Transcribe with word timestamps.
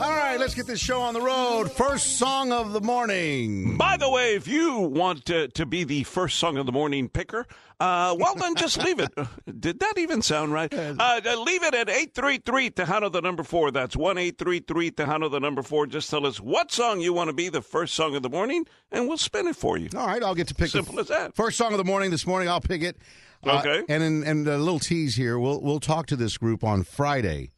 All 0.00 0.10
right, 0.10 0.38
let's 0.38 0.54
get 0.54 0.66
this 0.68 0.78
show 0.78 1.00
on 1.02 1.12
the 1.12 1.20
road. 1.20 1.72
First 1.72 2.18
song 2.18 2.52
of 2.52 2.72
the 2.72 2.80
morning. 2.80 3.76
By 3.76 3.96
the 3.96 4.08
way, 4.08 4.36
if 4.36 4.46
you 4.46 4.78
want 4.78 5.24
to, 5.24 5.48
to 5.48 5.66
be 5.66 5.82
the 5.82 6.04
first 6.04 6.38
song 6.38 6.56
of 6.56 6.66
the 6.66 6.72
morning 6.72 7.08
picker, 7.08 7.46
uh, 7.80 8.14
well, 8.16 8.36
then 8.36 8.54
just 8.54 8.80
leave 8.84 9.00
it. 9.00 9.12
Did 9.60 9.80
that 9.80 9.94
even 9.98 10.22
sound 10.22 10.52
right? 10.52 10.72
Uh, 10.72 11.20
leave 11.44 11.64
it 11.64 11.74
at 11.74 11.88
833 11.88 12.70
Tejano, 12.70 13.10
the 13.10 13.20
number 13.20 13.42
four. 13.42 13.72
That's 13.72 13.96
1 13.96 14.18
833 14.18 14.92
Tejano, 14.92 15.28
the 15.30 15.40
number 15.40 15.62
four. 15.62 15.86
Just 15.88 16.08
tell 16.10 16.24
us 16.26 16.38
what 16.40 16.70
song 16.70 17.00
you 17.00 17.12
want 17.12 17.28
to 17.28 17.34
be 17.34 17.48
the 17.48 17.62
first 17.62 17.94
song 17.94 18.14
of 18.14 18.22
the 18.22 18.30
morning, 18.30 18.66
and 18.92 19.08
we'll 19.08 19.18
spin 19.18 19.48
it 19.48 19.56
for 19.56 19.76
you. 19.78 19.88
All 19.96 20.06
right, 20.06 20.22
I'll 20.22 20.36
get 20.36 20.46
to 20.48 20.54
pick 20.54 20.68
Simple 20.68 20.94
the 20.94 21.00
as 21.00 21.08
that. 21.08 21.34
first 21.34 21.58
song 21.58 21.72
of 21.72 21.78
the 21.78 21.84
morning 21.84 22.12
this 22.12 22.24
morning. 22.24 22.48
I'll 22.48 22.60
pick 22.60 22.82
it. 22.84 22.98
Uh, 23.44 23.58
Okay. 23.58 23.82
and 23.88 24.02
in, 24.04 24.22
and 24.22 24.46
a 24.46 24.58
little 24.58 24.78
tease 24.80 25.16
here. 25.16 25.38
We'll 25.40 25.60
we'll 25.60 25.80
talk 25.80 26.06
to 26.06 26.16
this 26.16 26.36
group 26.38 26.62
on 26.62 26.84
Friday. 26.84 27.50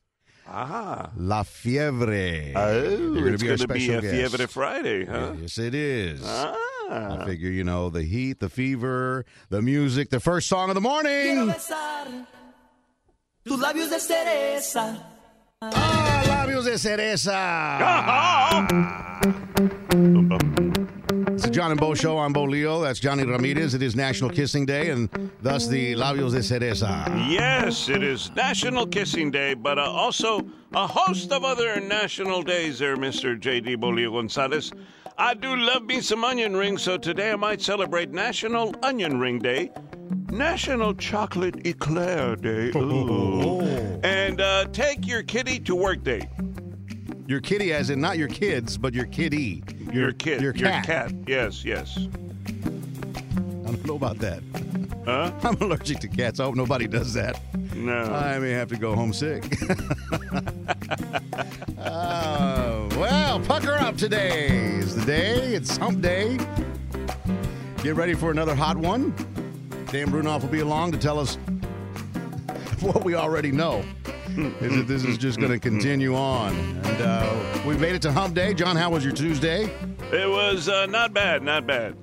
Ah. 0.53 1.11
La 1.17 1.43
Fiebre. 1.45 2.53
Oh, 2.57 2.81
They're 2.81 2.97
gonna 2.99 3.33
it's 3.35 3.43
going 3.43 3.59
to 3.59 3.69
be 3.69 3.91
a 3.93 4.01
guest. 4.01 4.35
Fiebre 4.35 4.49
Friday, 4.49 5.05
huh? 5.07 5.35
Yes, 5.41 5.59
it 5.59 5.75
is. 5.75 6.23
I 6.27 6.57
Ah. 6.93 7.25
figure 7.25 7.51
you 7.51 7.63
know 7.63 7.89
the 7.89 8.03
heat, 8.03 8.41
the 8.41 8.49
fever, 8.49 9.25
the 9.49 9.63
music. 9.63 10.11
The 10.11 10.19
first 10.19 10.49
song 10.49 10.71
of 10.71 10.75
the 10.75 10.81
morning. 10.81 11.47
besar 11.47 12.07
tus 13.45 13.61
labios 13.61 13.91
de 13.91 14.01
cereza. 14.01 14.99
Ah, 15.63 16.23
labios 16.27 16.65
de 16.65 16.77
cereza. 16.79 17.37
John 21.53 21.73
and 21.73 21.81
Bo 21.81 21.95
show. 21.95 22.17
I'm 22.19 22.33
Bo 22.33 22.45
Leo. 22.45 22.81
That's 22.81 23.01
Jonny 23.01 23.25
Ramirez. 23.25 23.75
It 23.75 23.83
is 23.83 23.97
National 23.97 24.31
Kissing 24.31 24.67
Day, 24.67 24.91
and 24.91 25.09
thus 25.43 25.67
the 25.67 25.95
labios 25.97 26.31
de 26.31 26.39
cereza. 26.39 27.09
Yes, 27.29 27.89
it 27.89 28.05
is 28.05 28.31
National 28.37 28.87
Kissing 28.87 29.33
Day, 29.33 29.55
but 29.55 29.77
uh, 29.77 29.83
also 29.83 30.47
a 30.75 30.87
host 30.87 31.33
of 31.33 31.43
other 31.45 31.81
national 31.81 32.43
days 32.43 32.79
there, 32.79 32.97
Mr. 32.97 33.39
J.D. 33.39 33.75
Bo 33.77 33.89
Leo 33.89 34.13
Gonzalez. 34.13 34.71
I 35.19 35.35
do 35.35 35.57
love 35.57 35.83
me 35.85 36.01
some 36.01 36.25
onion 36.25 36.57
rings, 36.57 36.83
so 36.83 36.97
today 36.97 37.33
I 37.33 37.37
might 37.37 37.61
celebrate 37.61 38.11
National 38.11 38.73
Onion 38.85 39.19
Ring 39.19 39.41
Day, 39.41 39.73
National 40.31 40.95
Chocolate 40.95 41.67
Eclair 41.67 42.37
Day, 42.37 42.71
ooh, 42.77 43.61
and 44.05 44.41
uh, 44.41 44.67
Take 44.67 45.05
Your 45.05 45.25
Kitty 45.25 45.59
to 45.61 45.75
Work 45.75 46.05
Day. 46.05 46.29
Your 47.27 47.41
kitty, 47.41 47.73
as 47.73 47.91
in 47.91 48.01
not 48.01 48.19
your 48.19 48.29
kids, 48.29 48.79
but 48.79 48.95
your 48.95 49.07
kitty. 49.07 49.63
Your 49.93 50.13
kid, 50.13 50.41
Your 50.41 50.53
cat. 50.53 51.13
Yes, 51.27 51.65
yes. 51.65 51.99
I 51.99 53.73
don't 53.73 53.85
know 53.85 53.97
about 53.97 54.19
that. 54.19 54.43
Huh? 55.05 55.33
I'm 55.43 55.57
allergic 55.61 55.99
to 56.01 56.09
cats. 56.09 56.39
I 56.41 56.45
hope 56.45 56.55
nobody 56.55 56.87
does 56.87 57.13
that. 57.15 57.41
No. 57.75 57.93
I 58.05 58.39
may 58.39 58.51
have 58.51 58.69
to 58.69 58.77
go 58.77 58.95
home 58.95 59.13
sick. 59.13 59.45
Uh, 61.79 62.89
well, 62.99 63.41
pucker 63.41 63.73
up 63.73 63.97
today 63.97 64.49
is 64.49 64.95
the 64.95 65.05
day. 65.07 65.55
It's 65.55 65.79
hump 65.79 66.03
day. 66.03 66.39
Get 67.83 67.97
ready 67.97 68.13
for 68.13 68.31
another 68.31 68.55
hot 68.55 68.77
one. 68.77 69.13
Dan 69.91 70.11
Brounoff 70.11 70.43
will 70.43 70.51
be 70.51 70.61
along 70.61 70.93
to 70.93 70.99
tell 70.99 71.19
us 71.19 71.37
what 72.81 73.03
we 73.03 73.15
already 73.15 73.51
know. 73.51 73.83
Is 74.61 74.77
that 74.77 74.87
this 74.87 75.05
is 75.05 75.19
just 75.19 75.39
going 75.39 75.51
to 75.51 75.59
continue 75.59 76.15
on. 76.15 76.55
And 76.55 77.03
uh, 77.03 77.63
we 77.67 77.77
made 77.77 77.95
it 77.95 78.03
to 78.03 78.13
hump 78.13 78.35
day. 78.35 78.55
John, 78.55 78.77
how 78.77 78.91
was 78.91 79.05
your 79.05 79.13
Tuesday? 79.13 79.65
It 80.13 80.29
was 80.29 80.69
uh, 80.69 80.87
not 80.87 81.13
bad, 81.13 81.43
not 81.43 81.67
bad. 81.67 81.97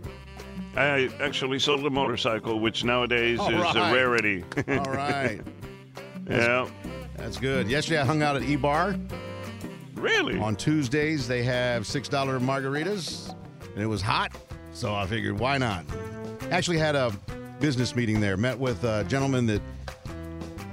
I 0.75 1.09
actually 1.21 1.59
sold 1.59 1.85
a 1.85 1.89
motorcycle, 1.89 2.59
which 2.59 2.83
nowadays 2.83 3.39
All 3.39 3.49
is 3.49 3.75
a 3.75 3.79
rarity. 3.93 4.43
All 4.67 4.93
right. 4.93 5.41
yeah. 6.29 6.69
That's 7.15 7.37
good. 7.37 7.69
Yesterday 7.69 7.99
I 7.99 8.05
hung 8.05 8.21
out 8.21 8.35
at 8.35 8.43
E 8.43 8.55
Bar. 8.55 8.95
Really? 9.95 10.37
On 10.39 10.55
Tuesdays, 10.55 11.27
they 11.27 11.43
have 11.43 11.83
$6 11.83 12.09
margaritas, 12.39 13.33
and 13.73 13.81
it 13.81 13.87
was 13.87 14.01
hot, 14.01 14.31
so 14.71 14.93
I 14.93 15.07
figured, 15.07 15.39
why 15.39 15.57
not? 15.57 15.85
Actually, 16.51 16.77
had 16.77 16.95
a 16.95 17.11
business 17.59 17.95
meeting 17.95 18.19
there. 18.19 18.37
Met 18.37 18.59
with 18.59 18.83
a 18.83 19.03
gentleman 19.05 19.47
that 19.47 19.61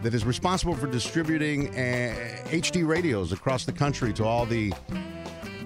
that 0.04 0.14
is 0.14 0.24
responsible 0.26 0.74
for 0.74 0.86
distributing 0.86 1.68
uh, 1.70 2.14
HD 2.48 2.86
radios 2.86 3.32
across 3.32 3.64
the 3.64 3.72
country 3.72 4.12
to 4.12 4.24
all 4.24 4.44
the 4.44 4.72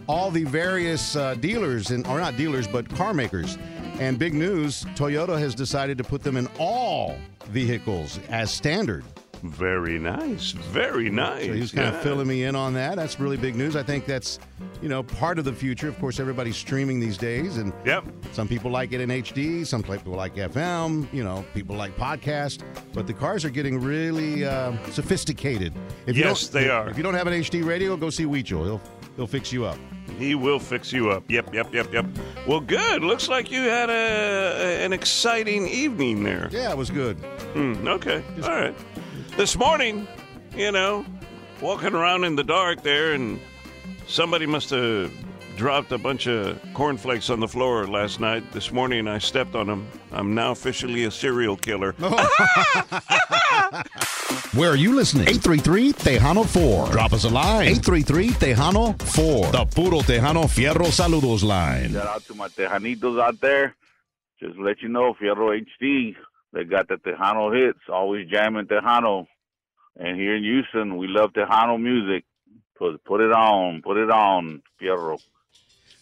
all 0.07 0.31
the 0.31 0.45
various 0.45 1.17
uh, 1.17 1.35
dealers, 1.35 1.91
and 1.91 2.07
or 2.07 2.19
not 2.19 2.37
dealers, 2.37 2.67
but 2.67 2.89
car 2.89 3.13
makers. 3.13 3.59
And 3.99 4.19
big 4.19 4.33
news: 4.33 4.85
Toyota 4.95 5.39
has 5.39 5.55
decided 5.55 5.99
to 5.99 6.05
put 6.05 6.23
them 6.23 6.37
in 6.37 6.49
all 6.59 7.17
vehicles 7.47 8.21
as 8.31 8.51
standard. 8.51 9.05
Very 9.43 9.99
nice. 9.99 10.53
Very 10.53 11.11
nice. 11.11 11.47
So 11.47 11.53
he 11.53 11.61
was 11.61 11.73
kind 11.73 11.89
yeah. 11.89 11.97
of 11.97 12.03
filling 12.03 12.27
me 12.27 12.45
in 12.45 12.55
on 12.57 12.75
that. 12.75 12.97
That's 12.97 13.19
really 13.21 13.37
big 13.37 13.55
news. 13.57 13.77
I 13.77 13.83
think 13.83 14.05
that's, 14.07 14.39
you 14.83 14.89
know, 14.89 15.03
part 15.03 15.39
of 15.39 15.45
the 15.45 15.53
future. 15.53 15.89
Of 15.89 15.99
course, 15.99 16.19
everybody's 16.21 16.57
streaming 16.57 17.01
these 17.01 17.17
days, 17.19 17.57
and 17.57 17.73
Yep. 17.85 18.05
some 18.33 18.49
people 18.49 18.71
like 18.71 18.93
it 18.93 19.01
in 19.01 19.11
HD, 19.11 19.65
some 19.67 19.83
people 19.83 20.13
like 20.13 20.35
FM, 20.37 21.07
you 21.13 21.23
know, 21.25 21.45
people 21.55 21.77
like 21.77 21.97
podcast. 21.97 22.63
But 22.93 23.07
the 23.07 23.15
cars 23.15 23.45
are 23.45 23.51
getting 23.51 23.81
really 23.81 24.45
uh, 24.45 24.73
sophisticated. 24.91 25.73
If 26.07 26.17
you 26.17 26.25
Yes, 26.25 26.49
they 26.49 26.65
if- 26.67 26.71
are. 26.73 26.89
If 26.91 26.97
you 26.97 27.03
don't 27.03 27.15
have 27.15 27.27
an 27.27 27.35
HD 27.35 27.63
radio, 27.65 27.97
go 27.97 28.11
see 28.11 28.25
Weechel. 28.25 28.65
He'll 28.65 28.81
he'll 29.17 29.27
fix 29.27 29.53
you 29.53 29.65
up. 29.65 29.79
He 30.19 30.35
will 30.35 30.59
fix 30.59 30.93
you 30.93 31.11
up. 31.11 31.23
Yep, 31.29 31.55
yep, 31.55 31.73
yep, 31.73 31.93
yep. 31.93 32.07
Well, 32.47 32.61
good. 32.61 33.05
Looks 33.05 33.29
like 33.29 33.51
you 33.53 33.61
had 33.63 33.89
a 33.91 34.83
an 34.85 34.93
exciting 34.93 35.69
evening 35.69 36.25
there. 36.25 36.49
Yeah, 36.51 36.71
it 36.73 36.77
was 36.77 36.91
good. 36.91 37.17
Hmm, 37.53 37.87
okay. 37.87 38.25
All 38.43 38.49
right. 38.51 38.75
This 39.39 39.57
morning, 39.57 40.07
you 40.57 40.73
know, 40.73 41.07
walking 41.61 41.95
around 41.95 42.25
in 42.25 42.35
the 42.35 42.43
dark 42.43 42.83
there, 42.83 43.13
and 43.13 43.39
somebody 44.09 44.47
must 44.47 44.71
have 44.71 45.13
dropped 45.55 45.93
a 45.93 45.99
bunch 45.99 46.27
of 46.27 46.61
cornflakes 46.75 47.31
on 47.31 47.39
the 47.39 47.47
floor 47.47 47.87
last 47.87 48.19
night. 48.19 48.43
This 48.51 48.73
morning, 48.73 49.07
I 49.07 49.19
stepped 49.19 49.55
on 49.55 49.69
them. 49.69 49.87
I'm 50.11 50.35
now 50.35 50.51
officially 50.51 51.05
a 51.05 51.13
serial 51.13 51.57
killer. 51.57 51.93
Where 54.55 54.73
are 54.73 54.77
you 54.77 54.97
listening? 54.97 55.29
833 55.29 55.93
Tejano 55.93 56.45
4. 56.45 56.91
Drop 56.91 57.13
us 57.13 57.23
a 57.23 57.29
line. 57.29 57.69
833 57.69 58.31
Tejano 58.31 59.01
4. 59.01 59.53
The 59.53 59.67
Puro 59.67 60.01
Tejano 60.01 60.47
Fierro 60.47 60.87
Saludos 60.87 61.45
line. 61.45 61.93
Shout 61.93 62.09
out 62.09 62.25
to 62.25 62.35
my 62.35 62.49
Tejanitos 62.49 63.23
out 63.23 63.41
there. 63.41 63.77
Just 64.41 64.57
to 64.57 64.63
let 64.63 64.83
you 64.83 64.89
know, 64.89 65.15
Fierro 65.15 65.57
HD, 65.81 66.17
they 66.53 66.65
got 66.65 66.89
the 66.89 66.97
Tejano 66.97 67.55
hits, 67.55 67.79
always 67.89 68.29
jamming 68.31 68.67
Tejano. 68.67 69.27
And 69.97 70.17
here 70.19 70.37
in 70.37 70.45
Houston, 70.45 70.97
we 70.97 71.09
love 71.09 71.33
Tejano 71.33 71.81
music. 71.81 72.25
Put, 72.79 73.03
put 73.05 73.21
it 73.21 73.33
on, 73.33 73.83
put 73.83 73.97
it 73.97 74.11
on, 74.11 74.63
Fierro. 74.81 75.19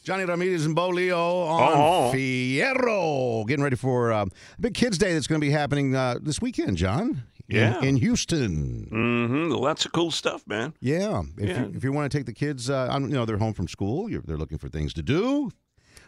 Jonny 0.05 0.25
Ramirez 0.25 0.67
and 0.67 0.75
Bo 0.77 0.89
Leo 0.91 1.19
on 1.43 1.73
Oh. 1.75 2.13
Fierro. 2.15 3.47
Getting 3.47 3.63
ready 3.65 3.77
for 3.77 4.13
uh, 4.13 4.27
a 4.27 4.61
big 4.61 4.75
kids' 4.75 4.99
day 4.99 5.15
that's 5.15 5.27
going 5.27 5.41
to 5.41 5.45
be 5.45 5.51
happening 5.51 5.95
uh, 5.97 6.17
this 6.21 6.41
weekend, 6.41 6.77
John. 6.77 7.23
In- 7.49 7.57
Yeah. 7.57 7.81
In, 7.83 7.97
Houston. 7.97 8.89
Mm-hmm. 8.93 9.53
Lots 9.53 9.85
of 9.87 9.93
cool 9.93 10.11
stuff, 10.11 10.47
man. 10.47 10.75
Yeah. 10.81 11.23
If, 11.39 11.49
Yeah. 11.49 11.61
You, 11.67 11.73
if 11.75 11.83
you 11.85 11.93
want 11.93 12.11
to 12.11 12.17
take 12.19 12.27
the 12.27 12.33
kids, 12.35 12.69
uh, 12.71 12.89
on- 12.91 13.05
you 13.09 13.15
know, 13.15 13.25
they're 13.25 13.39
home 13.39 13.55
from 13.55 13.69
school, 13.69 14.11
you're, 14.11 14.23
they're 14.23 14.37
looking 14.37 14.59
for 14.59 14.69
things 14.69 14.93
to 14.95 15.03
do. 15.03 15.51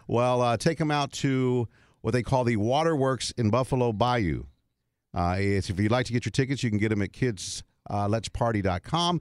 Well, 0.07 0.43
uh, 0.43 0.57
take 0.57 0.79
them 0.79 0.91
out 0.91 1.13
to 1.13 1.67
what 2.01 2.13
they 2.13 2.23
call 2.23 2.45
the 2.45 2.57
Waterworks 2.57 3.31
in 3.33 3.51
Buffalo 3.51 3.93
Bayou. 3.93 4.45
Uh, 5.15 5.37
it's, 5.39 5.71
if 5.71 5.81
you'd 5.81 5.91
like 5.91 6.07
to 6.07 6.13
get 6.13 6.25
your 6.25 6.31
tickets, 6.31 6.63
you 6.63 6.71
can 6.71 6.79
get 6.79 6.91
them 6.91 7.03
at 7.03 7.13
kidsletsparty.com. 7.13 9.21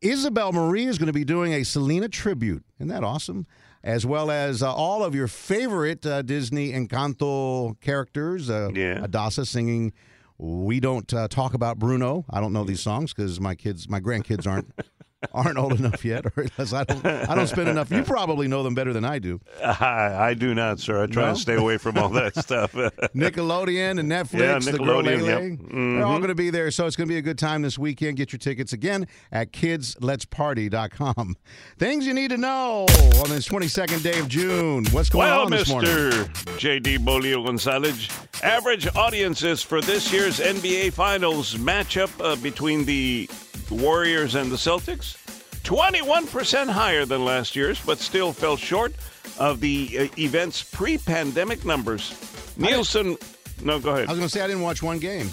Isabel 0.00 0.52
Marie 0.52 0.86
is 0.86 0.98
going 0.98 1.08
to 1.08 1.12
be 1.12 1.24
doing 1.24 1.52
a 1.52 1.64
Selena 1.64 2.08
tribute. 2.08 2.64
Isn't 2.78 2.88
that 2.88 3.02
awesome? 3.02 3.46
As 3.82 4.06
well 4.06 4.30
as 4.30 4.62
uh, 4.62 4.72
all 4.72 5.04
of 5.04 5.14
your 5.14 5.28
favorite 5.28 6.04
uh, 6.06 6.22
Disney 6.22 6.72
Encanto 6.72 7.78
characters. 7.80 8.48
Uh, 8.50 8.70
Yeah. 8.74 9.00
Adasa 9.06 9.46
singing 9.46 9.92
We 10.36 10.80
Don't 10.80 11.12
uh, 11.12 11.28
Talk 11.28 11.54
About 11.54 11.78
Bruno. 11.78 12.24
I 12.30 12.40
don't 12.40 12.52
know 12.52 12.64
these 12.64 12.80
songs 12.80 13.12
because 13.12 13.40
my 13.40 13.54
kids, 13.54 13.88
my 13.88 14.00
grandkids 14.00 14.46
aren't. 14.46 14.72
Aren't 15.34 15.58
old 15.58 15.72
enough 15.80 16.04
yet, 16.04 16.26
or 16.26 16.32
unless 16.36 16.72
I 16.72 16.84
don't, 16.84 17.04
I 17.04 17.34
don't 17.34 17.48
spend 17.48 17.68
enough. 17.68 17.90
You 17.90 18.04
probably 18.04 18.46
know 18.46 18.62
them 18.62 18.74
better 18.76 18.92
than 18.92 19.04
I 19.04 19.18
do. 19.18 19.40
I, 19.64 20.28
I 20.30 20.34
do 20.34 20.54
not, 20.54 20.78
sir. 20.78 21.02
I 21.02 21.06
try 21.06 21.24
No? 21.24 21.28
and 21.30 21.38
stay 21.38 21.54
away 21.56 21.76
from 21.76 21.98
all 21.98 22.08
that 22.10 22.36
stuff. 22.44 22.72
Nickelodeon 22.72 23.98
and 23.98 24.08
Netflix, 24.10 24.38
Yeah, 24.38 24.58
the 24.72 24.78
Girl 24.78 25.02
Nickelodeon, 25.02 25.22
Lele. 25.22 25.24
yep. 25.26 25.40
Mm-hmm. 25.58 25.96
They're 25.96 26.06
all 26.06 26.18
going 26.18 26.28
to 26.28 26.34
be 26.36 26.50
there. 26.50 26.70
So 26.70 26.86
it's 26.86 26.94
going 26.94 27.08
to 27.08 27.12
be 27.12 27.18
a 27.18 27.22
good 27.22 27.38
time 27.38 27.62
this 27.62 27.76
weekend. 27.76 28.16
Get 28.16 28.30
your 28.32 28.38
tickets 28.38 28.72
again 28.72 29.08
at 29.32 29.52
kidsletsparty.com. 29.52 31.36
Things 31.78 32.06
you 32.06 32.14
need 32.14 32.30
to 32.30 32.36
know 32.38 32.82
on 33.22 33.28
this 33.30 33.48
22nd 33.48 34.02
day 34.04 34.20
of 34.20 34.28
June. 34.28 34.86
What's 34.92 35.08
going 35.10 35.26
well, 35.28 35.42
on 35.46 35.50
this 35.50 35.68
morning? 35.68 35.90
Mr. 35.90 36.58
J.D. 36.58 36.98
Bo 36.98 37.16
Leo 37.16 37.42
Gonzalez, 37.44 38.08
average 38.44 38.86
audiences 38.94 39.62
for 39.62 39.80
this 39.80 40.12
year's 40.12 40.38
NBA 40.38 40.92
Finals 40.92 41.54
matchup 41.56 42.10
uh, 42.24 42.36
between 42.36 42.84
the 42.84 43.28
Warriors 43.70 44.34
and 44.34 44.50
the 44.50 44.56
Celtics, 44.56 45.16
21% 45.64 46.68
higher 46.68 47.04
than 47.04 47.24
last 47.24 47.54
year's, 47.56 47.80
but 47.84 47.98
still 47.98 48.32
fell 48.32 48.56
short 48.56 48.94
of 49.38 49.60
the 49.60 49.98
uh, 49.98 50.06
event's 50.18 50.62
pre-pandemic 50.62 51.64
numbers. 51.64 52.14
Nielsen, 52.56 53.16
no, 53.62 53.78
go 53.78 53.90
ahead. 53.90 54.08
I 54.08 54.12
was 54.12 54.18
going 54.18 54.28
to 54.28 54.28
say 54.28 54.40
I 54.40 54.46
didn't 54.46 54.62
watch 54.62 54.82
one 54.82 54.98
game. 54.98 55.30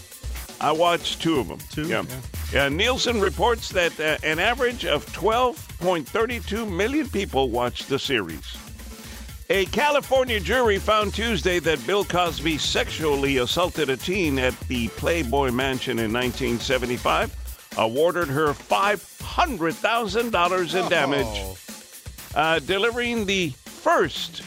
I 0.62 0.72
watched 0.72 1.22
two 1.22 1.40
of 1.40 1.48
them. 1.48 1.60
Two? 1.72 1.88
Yeah. 1.88 2.04
Yeah. 2.54 2.66
Uh, 2.66 2.70
Nielsen 2.70 3.20
reports 3.20 3.70
that 3.70 4.00
uh, 4.00 4.18
an 4.24 4.40
average 4.40 4.86
of 4.86 5.06
12.32 5.08 6.72
million 6.72 7.10
people 7.10 7.50
watched 7.50 7.90
the 7.90 8.00
series. 8.00 8.56
A 9.50 9.66
California 9.68 10.40
jury 10.40 10.80
found 10.80 11.14
Tuesday 11.14 11.60
that 11.60 11.86
Bill 11.86 12.04
Cosby 12.04 12.58
sexually 12.58 13.38
assaulted 13.38 13.90
a 13.92 13.98
teen 13.98 14.40
at 14.40 14.60
the 14.62 14.88
Playboy 14.90 15.52
Mansion 15.52 16.00
in 16.00 16.12
1975, 16.12 17.36
awarded 17.78 18.28
her 18.28 18.54
$500,000 18.54 20.84
in 20.84 20.90
damage, 20.90 21.58
uh, 22.36 22.60
delivering 22.60 23.26
the 23.26 23.50
first 23.50 24.44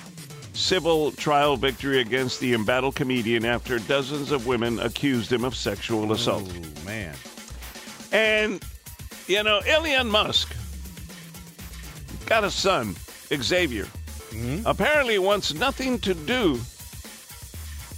civil 0.53 1.13
trial 1.13 1.57
victory 1.57 2.01
against 2.01 2.41
the 2.41 2.53
embattled 2.55 2.97
comedian 2.97 3.45
after 3.45 3.79
dozens 3.79 4.33
of 4.33 4.47
women 4.47 4.81
accused 4.81 5.33
him 5.33 5.45
of 5.45 5.55
sexual 5.55 6.13
assault. 6.13 6.53
Ooh, 6.53 6.85
man. 6.85 7.15
And, 8.11 8.61
you 9.27 9.43
know, 9.43 9.59
Elon 9.61 10.11
Musk 10.11 10.55
got 12.27 12.45
a 12.45 12.51
son, 12.51 12.97
Xavier. 13.33 13.87
Apparently 14.67 15.19
wants 15.19 15.55
nothing 15.55 15.99
to 16.01 16.13
do 16.15 16.61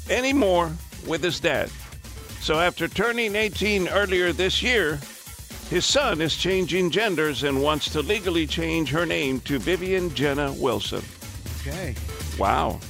anymore 0.08 0.70
with 1.06 1.22
his 1.22 1.40
dad. 1.40 1.70
So 2.40 2.58
after 2.58 2.88
turning 2.88 3.36
18 3.36 3.88
earlier 3.88 4.32
this 4.32 4.62
year, 4.62 4.98
his 5.70 5.86
son 5.86 6.20
is 6.20 6.36
changing 6.36 6.90
genders 6.90 7.44
and 7.44 7.62
wants 7.62 7.88
to 7.90 8.02
legally 8.02 8.44
change 8.44 8.90
her 8.90 9.06
name 9.06 9.38
to 9.42 9.60
Vivian 9.60 10.12
Jenna 10.14 10.52
Wilson. 10.54 11.02
Okay. 11.60 11.94
Wow. 12.36 12.80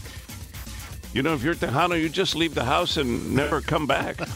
You 1.12 1.22
know, 1.22 1.34
if 1.34 1.42
you're 1.42 1.54
Tejano, 1.54 2.00
you 2.00 2.08
just 2.08 2.34
leave 2.34 2.54
the 2.54 2.64
house 2.64 2.96
and 2.96 3.34
never 3.34 3.60
come 3.60 3.86
back. 3.86 4.16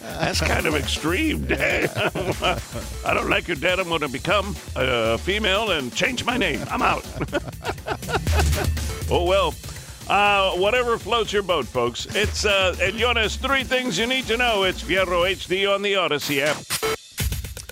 That's 0.00 0.40
kind 0.40 0.66
of 0.66 0.74
extreme, 0.74 1.44
Dad. 1.44 1.90
I 3.04 3.12
don't 3.12 3.28
like 3.28 3.46
your 3.46 3.56
dad. 3.56 3.78
I'm 3.78 3.88
going 3.88 4.00
to 4.00 4.08
become 4.08 4.56
a 4.74 5.18
female 5.18 5.72
and 5.72 5.94
change 5.94 6.24
my 6.24 6.38
name. 6.38 6.64
I'm 6.70 6.80
out. 6.80 7.04
oh, 9.10 9.24
well. 9.24 9.52
Uh, 10.08 10.52
whatever 10.52 10.98
floats 10.98 11.32
your 11.32 11.42
boat, 11.42 11.66
folks. 11.66 12.06
It's, 12.14 12.44
uh, 12.44 12.76
and 12.80 12.96
Jonas, 12.96 13.36
three 13.36 13.64
things 13.64 13.98
you 13.98 14.06
need 14.06 14.26
to 14.26 14.36
know. 14.36 14.64
It's 14.64 14.82
Fierro 14.82 15.24
HD 15.30 15.72
on 15.72 15.82
the 15.82 15.96
Odyssey 15.96 16.42
app. 16.42 16.56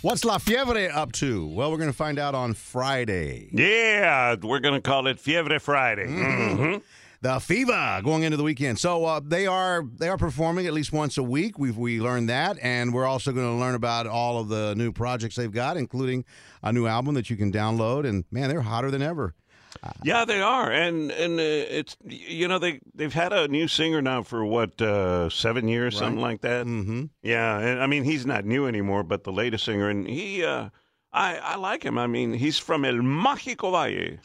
What's 0.01 0.25
La 0.25 0.39
Fiebre 0.39 0.91
up 0.93 1.13
to? 1.13 1.47
Well, 1.47 1.71
we're 1.71 1.77
going 1.77 1.91
to 1.91 1.97
find 1.97 2.19
out 2.19 2.35
on 2.35 2.55
Friday. 2.55 3.51
Yeah, 3.53 4.35
we're 4.43 4.59
going 4.61 4.75
to 4.75 4.81
call 4.81 5.07
it 5.07 5.19
Fiebre 5.19 5.61
Friday. 5.61 6.07
hmm 6.09 6.77
The 7.21 7.39
Fever 7.39 8.01
going 8.03 8.25
into 8.25 8.37
the 8.37 8.43
weekend. 8.43 8.81
So 8.81 9.05
uh, 9.05 9.21
they 9.25 9.47
are 9.47 9.85
they 9.99 10.09
are 10.09 10.17
performing 10.17 10.67
at 10.67 10.73
least 10.73 10.93
once 10.93 11.19
a 11.19 11.23
week. 11.23 11.57
We've 11.57 11.77
we 11.77 12.01
learned 12.01 12.31
that, 12.31 12.59
and 12.61 12.93
we're 12.93 13.07
also 13.07 13.31
going 13.31 13.47
to 13.47 13.61
learn 13.61 13.77
about 13.77 14.09
all 14.09 14.41
of 14.41 14.49
the 14.49 14.75
new 14.75 14.91
projects 14.91 15.37
they've 15.37 15.53
got, 15.53 15.77
including 15.77 16.25
a 16.65 16.73
new 16.73 16.89
album 16.89 17.15
that 17.15 17.31
you 17.31 17.37
can 17.37 17.53
download. 17.53 18.05
And 18.05 18.25
man, 18.33 18.49
they're 18.49 18.63
hotter 18.63 18.91
than 18.91 19.03
ever. 19.03 19.35
Yeah, 20.05 20.25
they 20.25 20.41
are, 20.41 20.71
and 20.71 21.11
and 21.11 21.39
uh, 21.41 21.43
it's 21.43 21.97
you 22.05 22.47
know 22.49 22.59
they 22.59 22.81
they've 22.95 23.13
had 23.13 23.33
a 23.33 23.49
new 23.49 23.67
singer 23.69 24.01
now 24.03 24.23
for 24.23 24.45
what 24.45 24.81
uh, 24.81 25.29
seven 25.29 25.67
years, 25.69 25.97
something 25.99 26.21
like 26.21 26.41
that. 26.43 26.67
Mm-hmm. 26.67 27.05
Yeah, 27.23 27.59
and 27.59 27.83
I 27.83 27.87
mean 27.87 28.05
he's 28.05 28.25
not 28.27 28.45
new 28.45 28.67
anymore, 28.67 29.03
but 29.03 29.25
the 29.25 29.33
latest 29.33 29.65
singer, 29.65 29.89
and 29.89 30.07
he, 30.07 30.45
uh, 30.45 30.69
I 31.13 31.37
I 31.37 31.57
like 31.57 31.83
him. 31.85 31.99
I 31.99 32.07
mean 32.07 32.33
he's 32.33 32.59
from 32.59 32.85
El 32.85 32.95
Mágico 33.03 33.73
Valle. 33.73 34.19